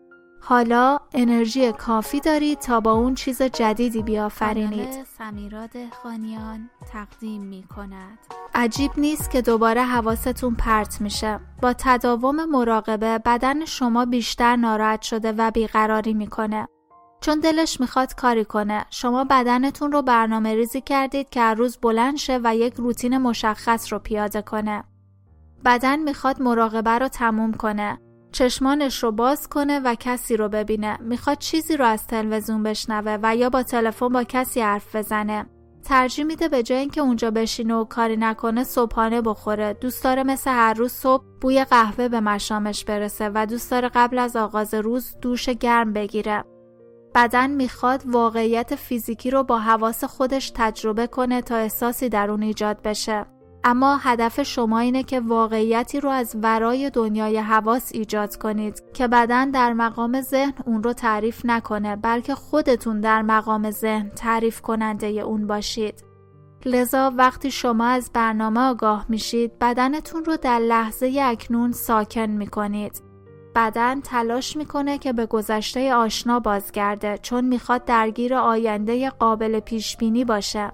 حالا 0.46 1.00
انرژی 1.14 1.72
کافی 1.72 2.20
دارید 2.20 2.60
تا 2.60 2.80
با 2.80 2.92
اون 2.92 3.16
چیز 3.16 3.42
جدیدی 3.42 4.04
بیافرینید. 4.04 5.04
سمیراد 5.18 5.70
خانیان 6.04 6.70
تقدیم 6.92 7.42
می 7.42 7.64
کند. 7.76 8.18
عجیب 8.56 8.92
نیست 8.98 9.32
که 9.32 9.42
دوباره 9.42 9.84
حواستون 9.84 10.56
پرت 10.56 11.02
میشه. 11.02 11.40
با 11.62 11.74
تداوم 11.74 12.46
مراقبه 12.46 13.20
بدن 13.20 13.66
شما 13.66 14.06
بیشتر 14.06 14.56
ناراحت 14.56 15.02
شده 15.02 15.32
و 15.32 15.52
بیقراری 15.52 16.14
می‌کنه. 16.14 16.68
چون 17.22 17.40
دلش 17.40 17.80
می‌خواد 17.80 18.16
کاری 18.16 18.46
کنه. 18.46 18.86
شما 18.90 19.24
بدنتون 19.24 19.92
رو 19.92 20.02
برنامه 20.02 20.56
ریزی 20.56 20.82
کردید 20.82 21.30
که 21.30 21.42
هر 21.42 21.54
روز 21.54 21.78
بلند 21.82 22.18
شه 22.18 22.40
و 22.44 22.56
یک 22.56 22.74
روتین 22.74 23.18
مشخص 23.18 23.94
رو 23.94 24.00
پیاده 24.00 24.42
کنه. 24.42 24.84
بدن 25.66 26.00
می‌خواد 26.00 26.42
مراقبه 26.42 27.00
رو 27.00 27.08
تموم 27.08 27.54
کنه. 27.54 28.00
چشمانش 28.34 29.04
رو 29.04 29.12
باز 29.12 29.50
کنه 29.50 29.80
و 29.80 29.96
کسی 30.00 30.38
رو 30.38 30.50
ببینه. 30.50 30.98
می‌خواد 31.02 31.38
چیزی 31.38 31.78
رو 31.78 31.86
از 31.86 32.08
تلویزیون 32.08 32.64
بشنوه 32.64 33.18
و 33.24 33.36
یا 33.36 33.50
با 33.50 33.64
تلفن 33.64 34.10
با 34.10 34.24
کسی 34.24 34.62
حرف 34.62 34.96
بزنه. 34.96 35.46
ترجیح 35.84 36.26
میده 36.26 36.48
به 36.48 36.64
جای 36.64 36.78
اینکه 36.78 37.02
اونجا 37.02 37.32
بشینه 37.32 37.76
و 37.76 37.86
کاری 37.86 38.18
نکنه 38.18 38.64
صبحانه 38.64 39.22
بخوره. 39.22 39.74
دوست 39.74 40.04
داره 40.04 40.24
مثل 40.24 40.52
هر 40.52 40.74
روز 40.74 40.92
صبح 40.92 41.24
بوی 41.42 41.64
قهوه 41.64 42.08
به 42.08 42.20
مشامش 42.20 42.86
برسه 42.86 43.32
و 43.34 43.46
دوست 43.46 43.72
داره 43.72 43.90
قبل 43.96 44.20
از 44.20 44.36
آغاز 44.36 44.74
روز 44.74 45.16
دوش 45.22 45.50
گرم 45.50 45.94
بگیره. 45.94 46.44
بدن 47.16 47.52
می‌خواد 47.52 48.04
واقعیت 48.06 48.76
فیزیکی 48.76 49.32
رو 49.32 49.44
با 49.44 49.60
حواس 49.60 50.04
خودش 50.04 50.52
تجربه 50.56 51.08
کنه 51.08 51.42
تا 51.42 51.56
احساسی 51.56 52.10
در 52.10 52.32
اون 52.32 52.44
ایجاد 52.44 52.82
بشه. 52.82 53.26
اما 53.64 53.98
هدف 53.98 54.44
شما 54.44 54.80
اینه 54.80 55.04
که 55.04 55.20
واقعیتی 55.20 56.00
رو 56.00 56.10
از 56.10 56.36
ورای 56.44 56.90
دنیای 56.90 57.38
حواس 57.38 57.92
ایجاد 57.94 58.36
کنید 58.36 58.84
که 58.94 59.08
بدن 59.08 59.52
در 59.52 59.74
مقام 59.74 60.22
ذهن 60.22 60.54
اون 60.66 60.84
رو 60.84 60.94
تعریف 60.94 61.46
نکنه 61.46 61.96
بلکه 61.96 62.36
خودتون 62.36 63.00
در 63.00 63.22
مقام 63.22 63.72
ذهن 63.72 64.10
تعریف 64.10 64.62
کننده 64.62 65.08
اون 65.08 65.48
باشید. 65.48 66.04
لذا 66.66 67.14
وقتی 67.18 67.52
شما 67.52 67.86
از 67.86 68.12
برنامه 68.14 68.60
آگاه 68.60 69.06
میشید 69.10 69.60
بدنتون 69.60 70.26
رو 70.26 70.38
در 70.38 70.60
لحظه 70.60 71.20
اکنون 71.22 71.72
ساکن 71.72 72.26
می‌کنید. 72.26 73.04
بدن 73.56 74.02
تلاش 74.02 74.58
می‌کنه 74.58 74.98
که 74.98 75.14
به 75.14 75.26
گذشته 75.26 75.94
آشنا 75.94 76.40
بازگرده 76.40 77.18
چون 77.18 77.46
می‌خواد 77.46 77.86
درگیر 77.86 78.36
آینده 78.36 79.10
قابل 79.10 79.60
پیش 79.60 79.98
بینی 79.98 80.26
باشه. 80.26 80.72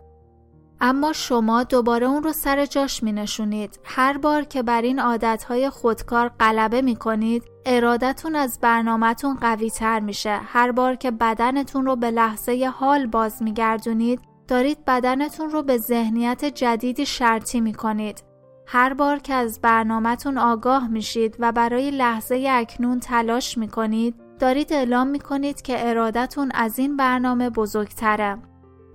اما 0.81 1.13
شما 1.13 1.63
دوباره 1.63 2.07
اون 2.07 2.23
رو 2.23 2.33
سر 2.33 2.65
جاش 2.65 3.03
می 3.03 3.11
نشونید. 3.11 3.79
هر 3.83 4.17
بار 4.17 4.43
که 4.43 4.63
بر 4.63 4.81
این 4.81 4.99
عادتهای 4.99 5.69
خودکار 5.69 6.29
غلبه 6.39 6.81
می 6.81 6.95
کنید 6.95 7.43
ارادتون 7.65 8.35
از 8.35 8.59
برنامهتون 8.61 9.35
قوی 9.35 9.69
تر 9.69 9.99
میشه. 9.99 10.39
هر 10.43 10.71
بار 10.71 10.95
که 10.95 11.11
بدنتون 11.11 11.85
رو 11.85 11.95
به 11.95 12.11
لحظه 12.11 12.71
حال 12.75 13.07
باز 13.07 13.43
می 13.43 13.53
گردونید 13.53 14.21
دارید 14.47 14.85
بدنتون 14.85 15.49
رو 15.49 15.63
به 15.63 15.77
ذهنیت 15.77 16.45
جدیدی 16.45 17.05
شرطی 17.05 17.61
می 17.61 17.73
کنید. 17.73 18.23
هر 18.67 18.93
بار 18.93 19.19
که 19.19 19.33
از 19.33 19.61
برنامهتون 19.61 20.37
آگاه 20.37 20.87
میشید 20.87 21.35
و 21.39 21.51
برای 21.51 21.91
لحظه 21.91 22.47
اکنون 22.49 22.99
تلاش 22.99 23.57
می 23.57 23.67
کنید 23.67 24.15
دارید 24.39 24.73
اعلام 24.73 25.07
می 25.07 25.19
کنید 25.19 25.61
که 25.61 25.89
ارادتون 25.89 26.51
از 26.53 26.79
این 26.79 26.97
برنامه 26.97 27.49
بزرگتره. 27.49 28.48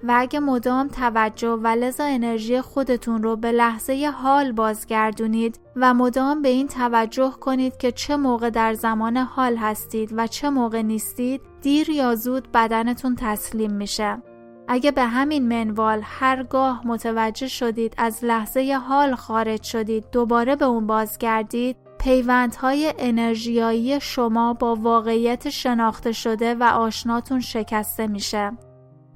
و 0.08 0.14
اگه 0.16 0.40
مدام 0.40 0.88
توجه 0.88 1.48
و 1.48 1.66
لذا 1.66 2.04
انرژی 2.04 2.60
خودتون 2.60 3.22
رو 3.22 3.36
به 3.36 3.52
لحظه 3.52 4.12
حال 4.14 4.52
بازگردونید 4.52 5.60
و 5.76 5.94
مدام 5.94 6.42
به 6.42 6.48
این 6.48 6.68
توجه 6.68 7.30
کنید 7.40 7.76
که 7.76 7.92
چه 7.92 8.16
موقع 8.16 8.50
در 8.50 8.74
زمان 8.74 9.16
حال 9.16 9.56
هستید 9.56 10.10
و 10.16 10.26
چه 10.26 10.50
موقع 10.50 10.82
نیستید 10.82 11.40
دیر 11.62 11.90
یا 11.90 12.14
زود 12.14 12.52
بدنتون 12.52 13.16
تسلیم 13.18 13.72
میشه. 13.72 14.22
اگه 14.68 14.90
به 14.90 15.04
همین 15.04 15.48
منوال 15.48 16.00
هرگاه 16.04 16.86
متوجه 16.86 17.48
شدید 17.48 17.94
از 17.98 18.24
لحظه 18.24 18.78
حال 18.88 19.14
خارج 19.14 19.62
شدید 19.62 20.04
دوباره 20.12 20.56
به 20.56 20.64
اون 20.64 20.86
بازگردید 20.86 21.76
پیوندهای 21.98 22.94
انرژیایی 22.98 24.00
شما 24.00 24.54
با 24.54 24.74
واقعیت 24.74 25.50
شناخته 25.50 26.12
شده 26.12 26.54
و 26.54 26.62
آشناتون 26.62 27.40
شکسته 27.40 28.06
میشه 28.06 28.52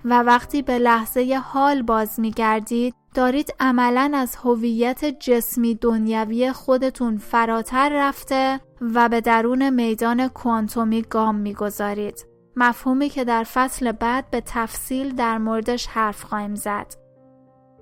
و 0.04 0.22
وقتی 0.22 0.62
به 0.62 0.78
لحظه 0.78 1.40
حال 1.44 1.82
باز 1.82 2.20
می 2.20 2.30
گردید 2.30 2.94
دارید 3.14 3.54
عملا 3.60 4.12
از 4.14 4.36
هویت 4.36 5.04
جسمی 5.04 5.74
دنیوی 5.74 6.52
خودتون 6.52 7.16
فراتر 7.18 7.90
رفته 7.92 8.60
و 8.80 9.08
به 9.08 9.20
درون 9.20 9.70
میدان 9.70 10.28
کوانتومی 10.28 11.02
گام 11.02 11.34
می‌گذارید. 11.34 12.26
مفهومی 12.56 13.08
که 13.08 13.24
در 13.24 13.44
فصل 13.44 13.92
بعد 13.92 14.30
به 14.30 14.42
تفصیل 14.46 15.14
در 15.14 15.38
موردش 15.38 15.86
حرف 15.86 16.22
خواهیم 16.24 16.54
زد. 16.54 16.94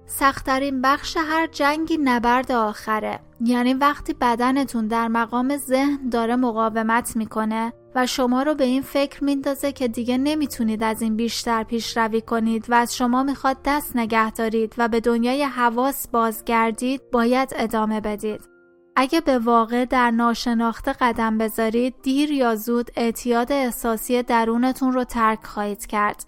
سختترین 0.06 0.82
بخش 0.82 1.16
هر 1.16 1.46
جنگی 1.46 1.99
نبرد 2.04 2.52
آخره 2.52 3.20
یعنی 3.40 3.75
وقتی 3.75 4.14
بدنتون 4.14 4.87
در 4.87 5.08
مقام 5.08 5.56
ذهن 5.56 6.08
داره 6.08 6.37
مقاومت 6.37 7.16
می‌کنه 7.16 7.73
و 7.97 8.07
شما 8.07 8.43
رو 8.43 8.55
به 8.55 8.65
این 8.65 8.83
فکر 8.83 9.25
میندازه 9.25 9.73
که 9.73 9.88
دیگه 9.88 10.19
نمی‌تونید 10.19 10.83
از 10.83 11.03
این 11.03 11.17
بیشتر 11.17 11.62
پیشروی 11.62 12.21
کنید 12.21 12.71
و 12.71 12.75
از 12.75 12.97
شما 12.97 13.23
می‌خواد 13.23 13.57
دست 13.65 13.97
نگه 13.97 14.31
دارید 14.31 14.75
و 14.79 14.88
به 14.88 15.00
دنیای 15.00 15.43
حواس 15.45 16.09
بازگردید 16.09 17.03
باید 17.12 17.53
ادامه 17.57 18.00
بدید. 18.00 18.41
اگه 18.97 19.21
به 19.21 19.38
واقع 19.38 19.85
در 19.85 20.11
ناشناخته 20.11 20.93
قدم 20.93 21.38
بذارید 21.38 21.95
دیر 22.03 22.31
یا 22.31 22.55
زود 22.55 22.91
اعتیاد 22.97 23.53
احساسی 23.53 24.23
درونتون 24.23 24.93
رو 24.93 25.05
ترک 25.05 25.45
خواهید 25.45 25.87
کرد. 25.87 26.25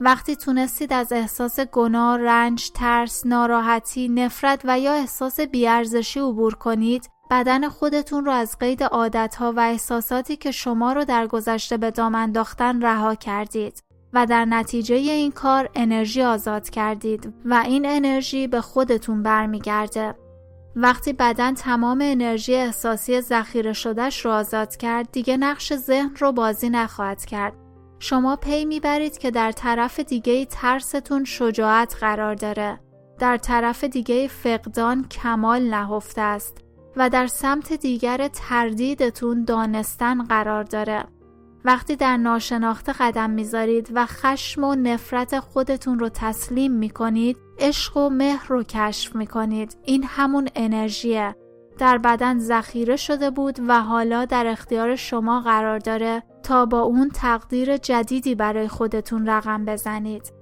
وقتی 0.00 0.36
تونستید 0.36 0.92
از 0.92 1.12
احساس 1.12 1.60
گناه، 1.60 2.18
رنج، 2.18 2.70
ترس، 2.70 3.26
ناراحتی، 3.26 4.08
نفرت 4.08 4.60
و 4.64 4.78
یا 4.80 4.92
احساس 4.92 5.40
بیارزشی 5.40 6.20
عبور 6.20 6.54
کنید 6.54 7.10
بدن 7.30 7.68
خودتون 7.68 8.24
رو 8.24 8.32
از 8.32 8.58
قید 8.58 8.82
عادتها 8.82 9.52
و 9.56 9.60
احساساتی 9.60 10.36
که 10.36 10.50
شما 10.50 10.92
رو 10.92 11.04
در 11.04 11.26
گذشته 11.26 11.76
به 11.76 11.90
دام 11.90 12.14
انداختن 12.14 12.82
رها 12.82 13.14
کردید 13.14 13.82
و 14.12 14.26
در 14.26 14.44
نتیجه 14.44 14.94
این 14.94 15.32
کار 15.32 15.68
انرژی 15.74 16.22
آزاد 16.22 16.70
کردید 16.70 17.34
و 17.44 17.62
این 17.66 17.86
انرژی 17.86 18.46
به 18.46 18.60
خودتون 18.60 19.22
برمیگرده. 19.22 20.14
وقتی 20.76 21.12
بدن 21.12 21.54
تمام 21.54 22.00
انرژی 22.02 22.54
احساسی 22.54 23.20
ذخیره 23.20 23.72
شدهش 23.72 24.24
رو 24.24 24.30
آزاد 24.30 24.76
کرد 24.76 25.12
دیگه 25.12 25.36
نقش 25.36 25.76
ذهن 25.76 26.10
رو 26.18 26.32
بازی 26.32 26.70
نخواهد 26.70 27.24
کرد. 27.24 27.52
شما 27.98 28.36
پی 28.36 28.64
می‌برید 28.64 29.18
که 29.18 29.30
در 29.30 29.52
طرف 29.52 30.00
دیگه 30.00 30.44
ترستون 30.44 31.24
شجاعت 31.24 31.96
قرار 32.00 32.34
داره. 32.34 32.80
در 33.18 33.36
طرف 33.36 33.84
دیگه 33.84 34.28
فقدان 34.28 35.08
کمال 35.08 35.62
نهفته 35.62 36.20
است 36.20 36.65
و 36.96 37.10
در 37.10 37.26
سمت 37.26 37.72
دیگر 37.72 38.28
تردیدتون 38.28 39.44
دانستن 39.44 40.22
قرار 40.22 40.64
داره. 40.64 41.04
وقتی 41.64 41.96
در 41.96 42.16
ناشناخته 42.16 42.92
قدم 42.92 43.30
می‌ذارید 43.30 43.90
و 43.94 44.06
خشم 44.06 44.64
و 44.64 44.74
نفرت 44.74 45.40
خودتون 45.40 45.98
رو 45.98 46.08
تسلیم 46.08 46.72
می‌کنید 46.72 47.36
عشق 47.58 47.96
و 47.96 48.08
مهر 48.08 48.46
رو 48.48 48.62
کشف 48.62 49.16
می‌کنید. 49.16 49.76
این 49.84 50.04
همون 50.04 50.48
انرژیه. 50.54 51.36
در 51.78 51.98
بدن 51.98 52.38
ذخیره 52.38 52.96
شده 52.96 53.30
بود 53.30 53.60
و 53.68 53.82
حالا 53.82 54.24
در 54.24 54.46
اختیار 54.46 54.96
شما 54.96 55.40
قرار 55.40 55.78
داره 55.78 56.22
تا 56.42 56.66
با 56.66 56.80
اون 56.80 57.10
تقدیر 57.14 57.76
جدیدی 57.76 58.34
برای 58.34 58.68
خودتون 58.68 59.26
رقم 59.26 59.64
بزنید. 59.64 60.32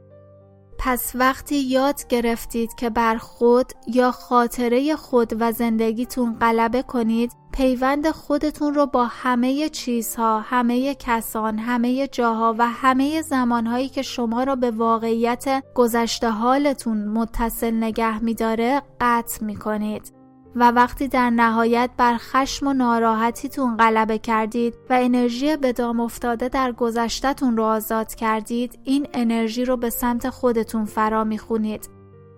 پس 0.78 1.12
وقتی 1.14 1.57
یاد 1.57 2.07
گرفتید 2.09 2.75
که 2.75 2.90
بر 2.90 3.16
خود 3.16 3.73
یا 3.87 4.11
خاطره 4.11 4.97
خود 4.97 5.33
و 5.40 5.52
زندگیتون 5.52 6.37
غلبه 6.40 6.83
کنید 6.83 7.33
پیوند 7.52 8.11
خودتون 8.11 8.75
رو 8.75 8.87
با 8.87 9.04
همه 9.04 9.69
چیزها، 9.69 10.40
همه 10.40 10.95
کسان، 10.95 11.59
همه 11.59 12.09
جاها 12.09 12.54
و 12.59 12.69
همه 12.69 13.23
زمانهایی 13.23 13.88
که 13.88 14.02
شما 14.02 14.45
را 14.45 14.57
به 14.57 14.71
واقعیت 14.71 15.64
گذشته 15.75 16.31
حالتون 16.31 17.09
متصل 17.09 17.71
نگه 17.71 18.19
میداره 18.19 18.83
قطع 19.00 19.45
می 19.45 19.57
کنید. 19.57 20.24
و 20.56 20.70
وقتی 20.70 21.08
در 21.08 21.30
نهایت 21.30 21.90
بر 21.96 22.16
خشم 22.18 22.66
و 22.66 22.73
ناراحتیتون 22.73 23.76
غلبه 23.76 24.18
کردید 24.18 24.75
و 24.90 24.99
انرژی 25.02 25.56
به 25.56 25.73
دام 25.73 26.00
افتاده 26.00 26.49
در 26.49 26.73
گذشتهتون 26.73 27.56
رو 27.56 27.64
آزاد 27.64 28.14
کردید 28.14 28.78
این 28.84 29.06
انرژی 29.12 29.64
رو 29.64 29.76
به 29.76 29.90
سمت 29.90 30.30
خودتون 30.30 30.84
فرا 30.84 31.25
می‌خونید. 31.25 31.88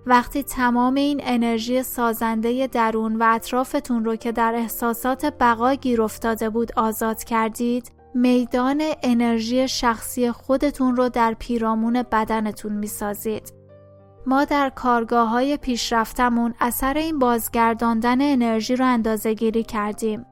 وقتی 0.06 0.42
تمام 0.42 0.94
این 0.94 1.20
انرژی 1.25 1.82
سازنده 1.82 2.66
درون 2.66 3.16
و 3.16 3.25
اطرافتون 3.28 4.04
رو 4.04 4.16
که 4.16 4.32
در 4.32 4.54
احساسات 4.54 5.35
بقا 5.40 5.75
گیر 5.75 6.02
افتاده 6.02 6.50
بود 6.50 6.73
آزاد 6.76 7.25
کردید 7.25 7.92
میدان 8.14 8.82
انرژی 9.02 9.68
شخصی 9.68 10.30
خودتون 10.30 10.96
رو 10.96 11.08
در 11.08 11.35
پیرامون 11.38 12.02
بدنتون 12.12 12.73
می‌سازید. 12.73 13.55
ما 14.26 14.45
در 14.45 14.71
کارگاه 14.71 15.28
های 15.28 15.56
پیشرفتمون 15.56 16.54
اثر 16.61 16.95
این 16.99 17.18
بازگرداندن 17.18 18.33
انرژی 18.33 18.76
رو 18.76 18.85
اندازه 18.85 19.35
گیری 19.35 19.62
کردیم. 19.62 20.26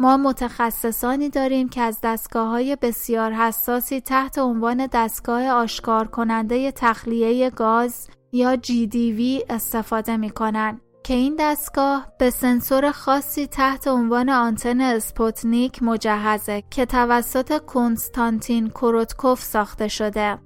ما 0.00 0.16
متخصصانی 0.16 1.30
داریم 1.30 1.68
که 1.68 1.80
از 1.80 2.00
دستگاه 2.02 2.48
های 2.48 2.76
بسیار 2.76 3.32
حساسی 3.32 4.00
تحت 4.00 4.38
عنوان 4.38 4.86
دستگاه 4.86 5.48
آشکار 5.48 6.08
کننده 6.08 6.72
تخلیه 6.72 7.50
گاز 7.50 8.08
یا 8.32 8.56
GDV 8.56 9.44
استفاده 9.50 10.16
می 10.16 10.30
کنن. 10.30 10.80
که 11.04 11.14
این 11.14 11.36
دستگاه 11.38 12.12
به 12.18 12.30
سنسور 12.30 12.92
خاصی 12.92 13.46
تحت 13.46 13.88
عنوان 13.88 14.28
آنتن 14.28 14.80
اسپوتنیک 14.80 15.82
مجهزه 15.82 16.62
که 16.70 16.86
توسط 16.86 17.64
کنستانتین 17.64 18.70
کوروتکوف 18.70 19.42
ساخته 19.42 19.88
شده. 19.88 20.38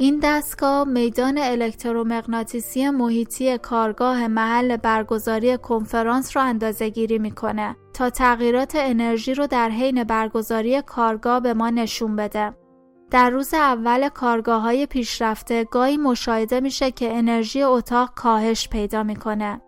این 0.00 0.20
دستگاه 0.22 0.84
میدان 0.84 1.38
الکترومغناطیسی 1.38 2.90
محیطی 2.90 3.58
کارگاه 3.58 4.26
محل 4.28 4.76
برگزاری 4.76 5.56
کنفرانس 5.56 6.36
را 6.36 6.42
اندازه 6.42 6.88
گیری 6.88 7.18
می‌کنه 7.18 7.76
تا 7.94 8.10
تغییرات 8.10 8.72
انرژی 8.76 9.34
رو 9.34 9.46
در 9.46 9.68
حین 9.68 10.04
برگزاری 10.04 10.82
کارگاه 10.82 11.40
به 11.40 11.54
ما 11.54 11.70
نشون 11.70 12.16
بده. 12.16 12.54
در 13.10 13.30
روز 13.30 13.54
اول 13.54 14.08
کارگاه 14.08 14.62
های 14.62 14.86
پیشرفته 14.86 15.64
گاهی 15.64 15.96
مشاهده 15.96 16.60
میشه 16.60 16.90
که 16.90 17.16
انرژی 17.16 17.62
اتاق 17.62 18.14
کاهش 18.14 18.68
پیدا 18.68 19.02
می‌کنه. 19.02 19.60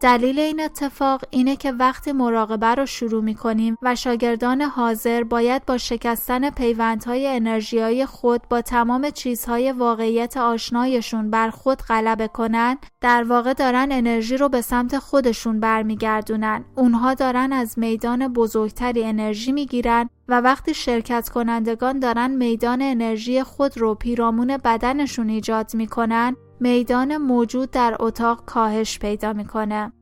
دلیل 0.00 0.38
این 0.38 0.60
اتفاق 0.60 1.24
اینه 1.30 1.56
که 1.56 1.72
وقتی 1.72 2.12
مراقبه 2.12 2.66
رو 2.66 2.86
شروع 2.86 3.22
می 3.22 3.34
کنیم 3.34 3.76
و 3.82 3.94
شاگردان 3.94 4.62
حاضر 4.62 5.24
باید 5.24 5.66
با 5.66 5.78
شکستن 5.78 6.50
پیوندهای 6.50 7.26
انرژیایی 7.26 8.06
خود 8.06 8.48
با 8.50 8.62
تمام 8.62 9.10
چیزهای 9.10 9.72
واقعیت 9.72 10.36
آشنایشون 10.36 11.30
بر 11.30 11.50
خود 11.50 11.82
غلبه 11.82 12.28
کنن 12.28 12.78
در 13.00 13.24
واقع 13.24 13.52
دارن 13.52 13.88
انرژی 13.90 14.36
رو 14.36 14.48
به 14.48 14.60
سمت 14.60 14.98
خودشون 14.98 15.60
برمیگردونن. 15.60 16.64
اونها 16.76 17.14
دارن 17.14 17.52
از 17.52 17.78
میدان 17.78 18.28
بزرگتری 18.28 19.04
انرژی 19.04 19.52
می‌گیرن 19.52 20.08
و 20.28 20.40
وقتی 20.40 20.74
شرکت 20.74 21.28
کنندگان 21.28 21.98
دارن 21.98 22.30
میدان 22.30 22.82
انرژی 22.82 23.42
خود 23.42 23.78
رو 23.78 23.94
پیرامون 23.94 24.56
بدنشون 24.56 25.28
ایجاد 25.28 25.74
می‌کنن 25.74 26.36
میدان 26.60 27.16
موجود 27.16 27.70
در 27.70 27.96
اتاق 28.00 28.44
کاهش 28.44 28.98
پیدا 28.98 29.32
می‌کنه. 29.32 29.92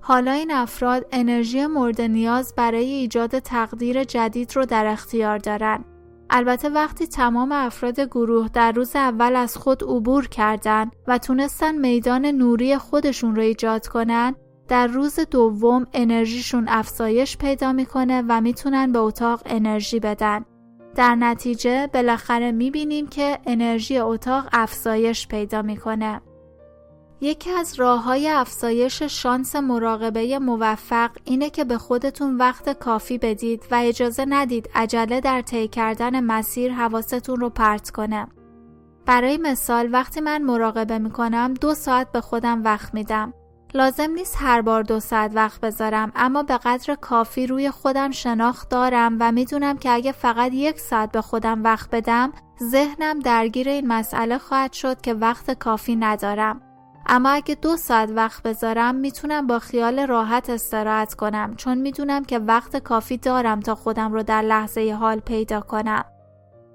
حالا 0.00 0.32
این 0.32 0.50
افراد 0.50 1.06
انرژی 1.12 1.66
مورد 1.66 2.00
نیاز 2.00 2.54
برای 2.56 2.90
ایجاد 2.90 3.38
تقدیر 3.38 4.04
جدید 4.04 4.56
رو 4.56 4.64
در 4.64 4.86
اختیار 4.86 5.38
دارن. 5.38 5.84
البته 6.30 6.68
وقتی 6.68 7.06
تمام 7.06 7.52
افراد 7.52 8.00
گروه 8.00 8.48
در 8.48 8.72
روز 8.72 8.96
اول 8.96 9.36
از 9.36 9.56
خود 9.56 9.82
عبور 9.82 10.28
کردند 10.28 10.92
و 11.06 11.18
تونستن 11.18 11.78
میدان 11.78 12.26
نوری 12.26 12.76
خودشون 12.76 13.36
رو 13.36 13.42
ایجاد 13.42 13.86
کنن 13.86 14.34
در 14.68 14.86
روز 14.86 15.20
دوم 15.30 15.86
انرژیشون 15.94 16.68
افزایش 16.68 17.36
پیدا 17.36 17.72
می‌کنه 17.72 18.24
و 18.28 18.40
می‌تونن 18.40 18.92
به 18.92 18.98
اتاق 18.98 19.42
انرژی 19.46 20.00
بدن 20.00 20.44
در 20.98 21.14
نتیجه 21.14 21.86
بالاخره 21.86 22.52
می‌بینیم 22.52 23.06
که 23.06 23.38
انرژی 23.46 23.98
اتاق 23.98 24.48
افزایش 24.52 25.28
پیدا 25.28 25.62
می‌کنه. 25.62 26.20
یکی 27.20 27.50
از 27.50 27.74
راه 27.74 28.02
های 28.02 28.28
افزایش 28.28 29.02
شانس 29.02 29.56
مراقبه 29.56 30.38
موفق 30.38 31.10
اینه 31.24 31.50
که 31.50 31.64
به 31.64 31.78
خودتون 31.78 32.36
وقت 32.36 32.78
کافی 32.78 33.18
بدید 33.18 33.64
و 33.70 33.74
اجازه 33.74 34.24
ندید 34.28 34.70
عجله 34.74 35.20
در 35.20 35.42
طی 35.42 35.68
کردن 35.68 36.20
مسیر 36.20 36.72
حواستون 36.72 37.40
رو 37.40 37.50
پرت 37.50 37.90
کنه. 37.90 38.26
برای 39.06 39.36
مثال 39.36 39.88
وقتی 39.92 40.20
من 40.20 40.42
مراقبه 40.42 40.98
می‌کنم 40.98 41.54
دو 41.60 41.74
ساعت 41.74 42.12
به 42.12 42.20
خودم 42.20 42.64
وقت 42.64 42.94
میدم. 42.94 43.34
لازم 43.74 44.10
نیست 44.10 44.36
هر 44.38 44.60
بار 44.60 44.82
دو 44.82 45.00
ساعت 45.00 45.30
وقت 45.34 45.60
بذارم 45.60 46.12
اما 46.16 46.42
به 46.42 46.58
قدر 46.58 46.94
کافی 46.94 47.46
روی 47.46 47.70
خودم 47.70 48.10
شناخت 48.10 48.68
دارم 48.68 49.16
و 49.20 49.32
می‌دونم 49.32 49.78
که 49.78 49.90
اگه 49.90 50.12
فقط 50.12 50.52
یک 50.54 50.80
ساعت 50.80 51.12
به 51.12 51.20
خودم 51.20 51.64
وقت 51.64 51.90
بدم 51.90 52.32
ذهنم 52.62 53.18
درگیر 53.18 53.68
این 53.68 53.86
مسئله 53.86 54.38
خواهد 54.38 54.72
شد 54.72 55.00
که 55.00 55.14
وقت 55.14 55.50
کافی 55.50 55.96
ندارم. 55.96 56.60
اما 57.06 57.30
اگه 57.30 57.54
دو 57.54 57.76
ساعت 57.76 58.10
وقت 58.10 58.42
بذارم 58.42 58.94
می‌تونم 58.94 59.46
با 59.46 59.58
خیال 59.58 60.06
راحت 60.06 60.50
استراحت 60.50 61.14
کنم 61.14 61.54
چون 61.56 61.78
می‌دونم 61.78 62.24
که 62.24 62.38
وقت 62.38 62.76
کافی 62.76 63.16
دارم 63.16 63.60
تا 63.60 63.74
خودم 63.74 64.12
رو 64.12 64.22
در 64.22 64.42
لحظه 64.42 64.96
حال 65.00 65.20
پیدا 65.20 65.60
کنم. 65.60 66.04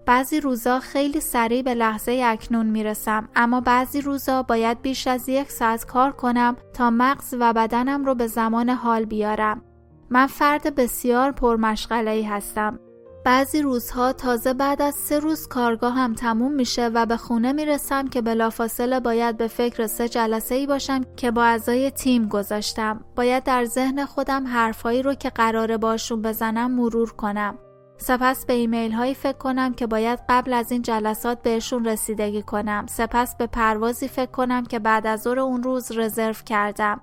بعضی 0.05 0.39
روزا 0.39 0.79
خیلی 0.79 1.19
سریع 1.19 1.61
به 1.61 1.73
لحظه 1.73 2.21
اکنون 2.25 2.65
می‌رسم 2.65 3.29
اما 3.35 3.61
بعضی 3.61 4.01
روزا 4.01 4.43
باید 4.43 4.81
بیش 4.81 5.07
از 5.07 5.29
یک 5.29 5.51
ساعت 5.51 5.85
کار 5.85 6.11
کنم 6.11 6.55
تا 6.73 6.89
مغز 6.89 7.35
و 7.39 7.53
بدنم 7.53 8.05
رو 8.05 8.15
به 8.15 8.27
زمان 8.27 8.69
حال 8.69 9.05
بیارم. 9.05 9.61
من 10.09 10.27
فرد 10.27 10.75
بسیار 10.75 11.31
پرمشغله 11.31 12.27
هستم. 12.29 12.79
بعضی 13.25 13.61
روزها 13.61 14.13
تازه 14.13 14.53
بعد 14.53 14.81
از 14.81 14.95
سه 14.95 15.19
روز 15.19 15.47
کارگاه 15.47 15.93
هم 15.93 16.13
تموم 16.13 16.51
میشه 16.51 16.87
و 16.87 17.05
به 17.05 17.17
خونه 17.17 17.53
می‌رسم 17.53 18.07
که 18.07 18.21
بلافاصله 18.21 18.99
باید 18.99 19.37
به 19.37 19.47
فکر 19.47 19.87
سه 19.87 20.09
جلسه 20.09 20.55
ای 20.55 20.67
باشم 20.67 21.01
که 21.17 21.31
با 21.31 21.43
اعضای 21.43 21.91
تیم 21.91 22.27
گذاشتم. 22.27 23.05
باید 23.15 23.43
در 23.43 23.65
ذهن 23.65 24.05
خودم 24.05 24.47
حرفایی 24.47 25.01
رو 25.01 25.13
که 25.13 25.29
قراره 25.29 25.77
باشون 25.77 26.21
بزنم 26.21 26.71
مرور 26.71 27.11
کنم. 27.11 27.57
سپس 27.97 28.45
به 28.45 28.53
ایمیل 28.53 28.91
هایی 28.91 29.13
فکر 29.13 29.37
کنم 29.37 29.73
که 29.73 29.87
باید 29.87 30.19
قبل 30.29 30.53
از 30.53 30.71
این 30.71 30.81
جلسات 30.81 31.41
بهشون 31.41 31.85
رسیدگی 31.85 32.41
کنم. 32.41 32.85
سپس 32.89 33.35
به 33.35 33.47
پروازی 33.47 34.07
فکر 34.07 34.31
کنم 34.31 34.65
که 34.65 34.79
بعد 34.79 35.07
از 35.07 35.21
ظهر 35.21 35.39
اون 35.39 35.63
روز 35.63 35.91
رزرو 35.91 36.33
کردم. 36.45 37.01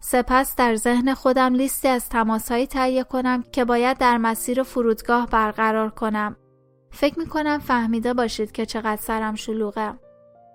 سپس 0.00 0.56
در 0.56 0.76
ذهن 0.76 1.14
خودم 1.14 1.54
لیستی 1.54 1.88
از 1.88 2.08
تماسهایی 2.08 2.66
تهیه 2.66 3.04
کنم 3.04 3.42
که 3.52 3.64
باید 3.64 3.98
در 3.98 4.18
مسیر 4.18 4.62
فرودگاه 4.62 5.26
برقرار 5.26 5.90
کنم. 5.90 6.36
فکر 6.90 7.18
می 7.18 7.26
کنم 7.26 7.58
فهمیده 7.58 8.14
باشید 8.14 8.52
که 8.52 8.66
چقدر 8.66 9.00
سرم 9.02 9.34
شلوغه. 9.34 9.92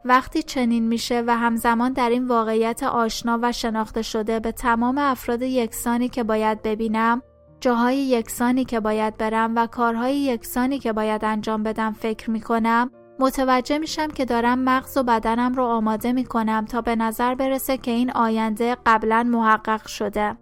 وقتی 0.06 0.44
چنین 0.44 0.88
میشه 0.88 1.24
و 1.28 1.38
همزمان 1.38 1.94
در 1.94 2.10
این 2.10 2.28
واقعیت 2.28 2.84
آشنا 2.84 3.40
و 3.42 3.52
شناخته 3.52 4.02
شده 4.02 4.40
به 4.40 4.52
تمام 4.52 4.98
افراد 4.98 5.42
یکسانی 5.42 6.10
که 6.10 6.24
باید 6.24 6.62
ببینم 6.62 7.22
جاهای 7.60 7.98
یکسانی 7.98 8.66
که 8.66 8.80
باید 8.80 9.18
برم 9.18 9.56
و 9.56 9.68
کارهای 9.68 10.16
یکسانی 10.16 10.80
که 10.80 10.94
باید 10.94 11.26
انجام 11.26 11.64
بدم 11.64 11.94
فکر 11.94 12.30
می 12.30 12.42
کنم 12.42 12.92
متوجه 13.20 13.78
میشم 13.78 14.08
که 14.08 14.26
دارم 14.26 14.60
مغز 14.60 14.98
و 14.98 15.04
بدنم 15.04 15.54
رو 15.54 15.64
آماده 15.64 16.12
می 16.12 16.26
کنم 16.26 16.66
تا 16.66 16.82
به 16.82 16.96
نظر 16.96 17.36
برسه 17.36 17.78
که 17.78 17.92
این 17.92 18.12
آینده 18.12 18.78
قبلا 18.86 19.24
محقق 19.24 19.88
شده. 19.88 20.38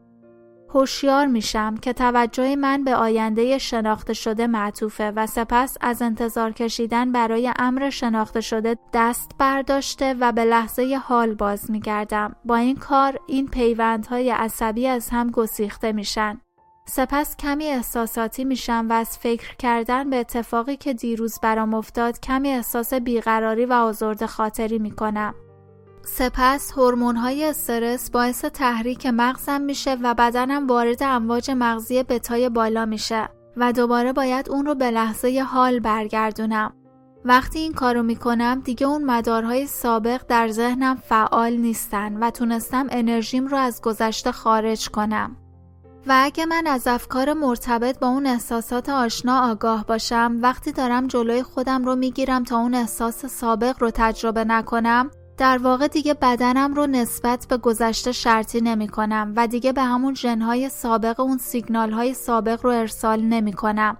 هوشیار 0.75 1.25
میشم 1.25 1.78
که 1.78 1.93
توجه 1.93 2.56
من 2.56 2.84
به 2.84 2.95
آینده 2.95 3.58
شناخته 3.58 4.13
شده 4.13 4.47
معطوفه 4.47 5.12
و 5.12 5.28
سپس 5.28 5.78
از 5.82 6.01
انتظار 6.01 6.51
کشیدن 6.51 7.12
برای 7.12 7.51
امر 7.60 7.89
شناخته 7.89 8.41
شده 8.41 8.78
دست 8.93 9.32
برداشته 9.38 10.15
و 10.19 10.32
به 10.32 10.45
لحظه 10.45 10.99
حال 11.04 11.34
باز 11.36 11.71
میگردم 11.71 12.36
با 12.45 12.56
این 12.56 12.75
کار 12.75 13.19
این 13.28 13.47
پیوندهای 13.47 14.30
عصبی 14.30 14.88
از 14.88 15.10
هم 15.10 15.32
گسیخته 15.32 15.91
میشن 15.91 16.41
سپس 16.88 17.38
کمی 17.38 17.65
احساساتی 17.65 18.45
میشم 18.45 18.88
و 18.89 18.93
از 18.93 19.17
فکر 19.17 19.56
کردن 19.56 20.10
به 20.10 20.15
اتفاقی 20.19 20.78
که 20.78 20.93
دیروز 20.93 21.39
برام 21.41 21.74
افتاد 21.74 22.19
کمی 22.19 22.50
احساس 22.50 22.93
بیقراری 22.93 23.65
و 23.65 23.74
آزرد 23.74 24.26
خاطری 24.26 24.80
می‌کنم 24.80 25.36
سپس 26.04 26.71
های 26.71 27.45
استرس 27.45 28.10
باعث 28.12 28.45
تحریک 28.45 29.06
مغزم 29.06 29.62
میشه 29.62 29.98
و 30.02 30.13
بدنم 30.13 30.67
وارد 30.67 31.04
امواج 31.04 31.52
مغزی 31.52 32.04
بتای 32.04 32.50
بالا 32.50 32.86
میشه 32.86 33.30
و 33.58 33.74
دوباره 33.74 34.13
باید 34.13 34.50
اون 34.50 34.65
رو 34.65 34.76
به 34.76 34.91
لحظه 34.91 35.45
حال 35.48 35.80
برگردونم. 35.80 36.74
وقتی 37.26 37.60
این 37.60 37.74
کارو 37.74 38.04
می‌کنم 38.04 38.62
دیگه 38.65 38.88
اون 38.88 39.04
مدارهای 39.04 39.67
سابق 39.67 40.21
در 40.28 40.48
ذهنم 40.48 40.95
فعال 40.95 41.54
نیستن 41.54 42.17
و 42.17 42.32
تونستم 42.32 42.88
انرژیم 42.91 43.48
رو 43.48 43.58
از 43.58 43.82
گذشته 43.82 44.32
خارج 44.32 44.89
کنم. 44.89 45.38
و 46.08 46.20
اگه 46.24 46.46
من 46.46 46.68
از 46.68 46.88
افکار 46.88 47.34
مرتبط 47.34 48.00
با 48.00 48.08
اون 48.08 48.28
احساسات 48.28 48.89
آشنا 48.89 49.52
آگاه 49.52 49.86
باشم 49.86 50.38
وقتی 50.41 50.72
دارم 50.72 51.08
جلوی 51.08 51.44
خودم 51.44 51.86
رو 51.86 51.96
می‌گیرم 51.96 52.44
تا 52.44 52.58
اون 52.58 52.76
احساس 52.76 53.26
سابق 53.26 53.76
رو 53.80 53.91
تجربه 53.94 54.44
نکنم 54.44 55.12
در 55.38 55.58
واقع 55.58 55.88
دیگه 55.88 56.13
بدنم 56.13 56.74
رو 56.74 56.88
نسبت 56.88 57.46
به 57.50 57.58
گذشته 57.58 58.12
شرطی 58.12 58.62
نمی 58.62 58.88
کنم 58.88 59.34
و 59.36 59.48
دیگه 59.48 59.72
به 59.74 59.82
همون 59.82 60.13
جنهای 60.13 60.70
سابق 60.70 61.20
اون 61.20 61.38
سیگنال 61.38 61.91
های 61.91 62.13
سابق 62.13 62.65
رو 62.65 62.70
ارسال 62.70 63.22
نمی 63.22 63.54
کنم. 63.54 63.98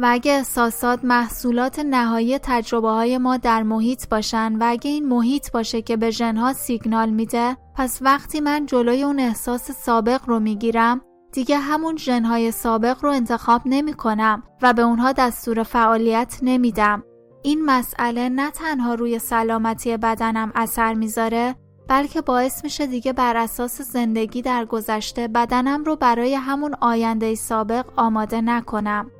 و 0.00 0.06
اگه 0.08 0.32
احساسات 0.32 1.04
محصولات 1.04 1.78
نهایی 1.78 2.38
تجربه 2.38 2.88
های 2.88 3.18
ما 3.18 3.36
در 3.36 3.62
محیط 3.62 4.08
باشن 4.08 4.56
و 4.56 4.64
اگه 4.66 4.90
این 4.90 5.08
محیط 5.08 5.52
باشه 5.52 5.82
که 5.82 5.96
به 5.96 6.12
جنها 6.12 6.52
سیگنال 6.52 7.10
میده 7.10 7.56
پس 7.74 7.98
وقتی 8.02 8.40
من 8.40 8.66
جلوی 8.66 9.02
اون 9.02 9.20
احساس 9.20 9.70
سابق 9.70 10.20
رو 10.26 10.40
می‌گیرم 10.40 11.00
دیگه 11.32 11.58
همون 11.58 11.96
جنهای 11.96 12.50
سابق 12.50 13.04
رو 13.04 13.10
انتخاب 13.10 13.62
نمی 13.64 13.94
کنم 13.94 14.42
و 14.62 14.72
به 14.72 14.82
اونها 14.82 15.12
دستور 15.12 15.62
فعالیت 15.62 16.38
نمیدم 16.42 17.02
این 17.42 17.64
مسئله 17.64 18.28
نه 18.28 18.50
تنها 18.50 18.94
روی 18.94 19.18
سلامتی 19.18 19.96
بدنم 19.96 20.52
اثر 20.54 20.94
می‌ذاره 20.94 21.54
بلکه 21.88 22.20
باعث 22.20 22.64
میشه 22.64 22.86
دیگه 22.86 23.12
بر 23.12 23.36
اساس 23.36 23.82
زندگی 23.82 24.42
در 24.42 24.64
گذشته 24.64 25.28
بدنم 25.28 25.84
رو 25.84 25.96
برای 25.96 26.34
همون 26.34 26.74
آینده 26.80 27.34
سابق 27.34 27.86
آماده 27.96 28.40
نکنم. 28.40 29.10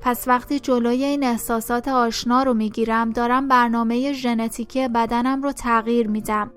پس 0.00 0.28
وقتی 0.28 0.60
جلوی 0.60 1.04
این 1.04 1.24
احساسات 1.24 1.88
آشنا 1.88 2.42
رو 2.42 2.54
می‌گیرم 2.54 3.10
دارم 3.10 3.48
برنامه 3.48 4.12
ژنتیکی 4.12 4.88
بدنم 4.88 5.42
رو 5.42 5.52
تغییر 5.52 6.08
میدم. 6.08 6.50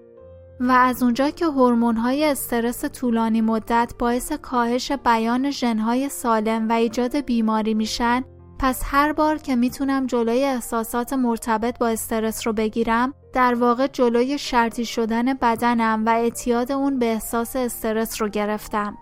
و 0.63 0.71
از 0.71 1.04
اونجا 1.04 1.30
که 1.30 1.45
های 1.45 2.26
استرس 2.26 2.86
طولانی 2.86 3.41
مدت 3.41 3.93
باعث 4.00 4.32
کاهش 4.34 4.91
بیان 4.91 5.52
ژنهای 5.52 6.10
سالم 6.10 6.69
و 6.69 6.71
ایجاد 6.71 7.15
بیماری 7.15 7.74
میشن 7.74 8.24
پس 8.60 8.82
هر 8.86 9.13
بار 9.13 9.38
که 9.38 9.56
می‌تونم 9.56 10.06
جلوی 10.06 10.43
احساسات 10.43 11.13
مرتبط 11.13 11.80
با 11.80 11.88
استرس 11.88 12.47
رو 12.47 12.54
بگیرم 12.54 13.13
در 13.34 13.54
واقع 13.54 13.88
جلوی 13.88 14.38
شرطی 14.38 14.86
شدن 14.86 15.34
بدنم 15.34 16.04
و 16.06 16.10
اعتیاد 16.10 16.71
اون 16.71 17.00
به 17.00 17.06
احساس 17.06 17.56
استرس 17.56 18.21
رو 18.21 18.30
گرفتم. 18.30 18.97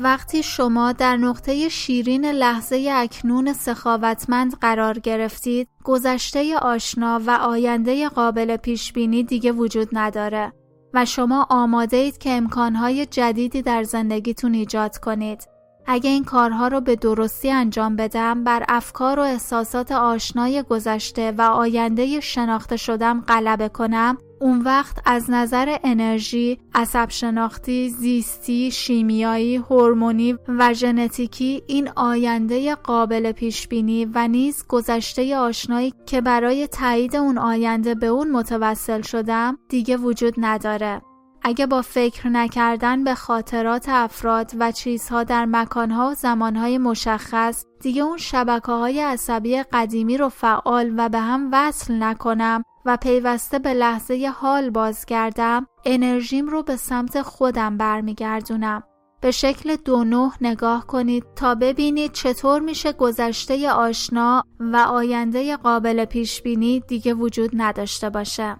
وقتی 0.00 0.42
شما 0.42 0.92
در 0.92 1.16
نقطه 1.16 1.68
شیرین 1.68 2.24
لحظه 2.24 2.90
اکنون 2.94 3.52
سخاوتمند 3.52 4.56
قرار 4.60 4.98
گرفتید، 4.98 5.68
گذشته 5.84 6.58
آشنا 6.58 7.20
و 7.26 7.30
آینده 7.30 8.08
قابل 8.08 8.56
پیش 8.56 8.92
بینی 8.92 9.22
دیگه 9.22 9.52
وجود 9.52 9.88
نداره 9.92 10.52
و 10.94 11.04
شما 11.04 11.46
آماده 11.50 11.96
اید 11.96 12.18
که 12.18 12.30
امکانهای 12.30 13.06
جدیدی 13.06 13.62
در 13.62 13.82
زندگیتون 13.82 14.54
ایجاد 14.54 14.98
کنید. 14.98 15.48
اگه 15.86 16.10
این 16.10 16.24
کارها 16.24 16.68
رو 16.68 16.80
به 16.80 16.96
درستی 16.96 17.50
انجام 17.50 17.96
بدم 17.96 18.44
بر 18.44 18.64
افکار 18.68 19.18
و 19.18 19.22
احساسات 19.22 19.92
آشنای 19.92 20.62
گذشته 20.62 21.32
و 21.38 21.42
آینده 21.42 22.20
شناخته 22.20 22.76
شدم 22.76 23.20
غلبه 23.20 23.68
کنم 23.68 24.18
اون 24.40 24.62
وقت 24.62 24.98
از 25.04 25.30
نظر 25.30 25.76
انرژی، 25.84 26.58
عصب 26.74 27.10
شناختی، 27.10 27.88
زیستی، 27.88 28.70
شیمیایی، 28.70 29.56
هورمونی 29.56 30.36
و 30.48 30.74
ژنتیکی 30.74 31.62
این 31.66 31.88
آینده 31.96 32.74
قابل 32.74 33.32
پیش 33.32 33.68
بینی 33.68 34.04
و 34.04 34.28
نیز 34.28 34.64
گذشته 34.68 35.36
آشنایی 35.36 35.94
که 36.06 36.20
برای 36.20 36.66
تایید 36.66 37.16
اون 37.16 37.38
آینده 37.38 37.94
به 37.94 38.06
اون 38.06 38.30
متوسل 38.30 39.02
شدم 39.02 39.58
دیگه 39.68 39.96
وجود 39.96 40.34
نداره. 40.36 41.02
اگه 41.42 41.66
با 41.66 41.82
فکر 41.82 42.28
نکردن 42.28 43.04
به 43.04 43.14
خاطرات 43.14 43.88
افراد 43.88 44.52
و 44.58 44.72
چیزها 44.72 45.24
در 45.24 45.44
مکانها 45.44 46.10
و 46.10 46.14
زمانهای 46.14 46.78
مشخص 46.78 47.64
دیگه 47.80 48.02
اون 48.02 48.18
شبکه 48.18 48.72
های 48.72 49.00
عصبی 49.00 49.62
قدیمی 49.62 50.16
رو 50.16 50.28
فعال 50.28 50.94
و 50.96 51.08
به 51.08 51.18
هم 51.18 51.48
وصل 51.52 52.02
نکنم 52.02 52.62
و 52.88 52.96
پیوسته 52.96 53.58
به 53.58 53.74
لحظه 53.74 54.32
حال 54.36 54.70
بازگردم 54.70 55.66
انرژیم 55.84 56.46
رو 56.46 56.62
به 56.62 56.76
سمت 56.76 57.22
خودم 57.22 57.76
برمیگردونم 57.76 58.82
به 59.20 59.30
شکل 59.30 59.76
دو 59.76 60.04
نه 60.04 60.32
نگاه 60.40 60.86
کنید 60.86 61.24
تا 61.36 61.54
ببینید 61.54 62.12
چطور 62.12 62.60
میشه 62.60 62.92
گذشته 62.92 63.70
آشنا 63.70 64.44
و 64.60 64.76
آینده 64.76 65.56
قابل 65.56 66.04
پیش 66.04 66.42
بینی 66.42 66.80
دیگه 66.80 67.14
وجود 67.14 67.50
نداشته 67.54 68.10
باشه. 68.10 68.56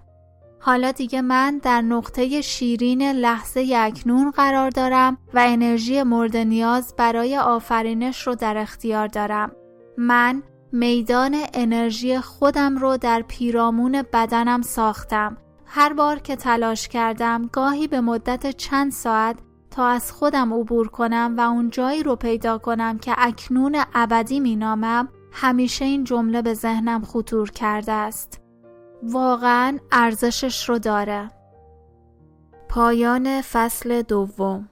حالا 0.59 0.91
دیگه 0.91 1.21
من 1.21 1.57
در 1.57 1.81
نقطه 1.81 2.41
شیرین 2.41 3.01
لحظه 3.01 3.73
اکنون 3.75 4.31
قرار 4.31 4.69
دارم 4.69 5.17
و 5.33 5.43
انرژی 5.47 6.03
مورد 6.03 6.37
نیاز 6.37 6.93
برای 6.97 7.37
آفرینش 7.37 8.27
رو 8.27 8.35
در 8.35 8.57
اختیار 8.57 9.07
دارم. 9.07 9.51
من 9.97 10.43
میدان 10.71 11.35
انرژی 11.53 12.19
خودم 12.19 12.77
رو 12.77 12.97
در 12.97 13.21
پیرامون 13.21 14.03
بدنم 14.13 14.61
ساختم. 14.61 15.37
هر 15.65 15.93
بار 15.93 16.19
که 16.19 16.35
تلاش 16.35 16.87
کردم 16.87 17.49
گاهی 17.51 17.87
به 17.87 18.01
مدت 18.01 18.57
چند 18.57 18.91
ساعت 18.91 19.35
تا 19.71 19.87
از 19.87 20.11
خودم 20.11 20.53
عبور 20.53 20.87
کنم 20.87 21.35
و 21.37 21.41
اون 21.41 21.69
جایی 21.69 22.03
رو 22.03 22.15
پیدا 22.15 22.57
کنم 22.57 22.97
که 22.97 23.13
اکنون 23.17 23.83
ابدی 23.93 24.39
مینامم 24.39 25.09
همیشه 25.31 25.85
این 25.85 26.03
جمله 26.03 26.41
به 26.41 26.53
ذهنم 26.53 27.01
خطور 27.01 27.51
کرده 27.51 27.91
است. 27.91 28.41
واقعا 29.03 29.77
ارزشش 29.91 30.69
رو 30.69 30.79
داره 30.79 31.31
پایان 32.69 33.41
فصل 33.41 34.01
دوم 34.01 34.68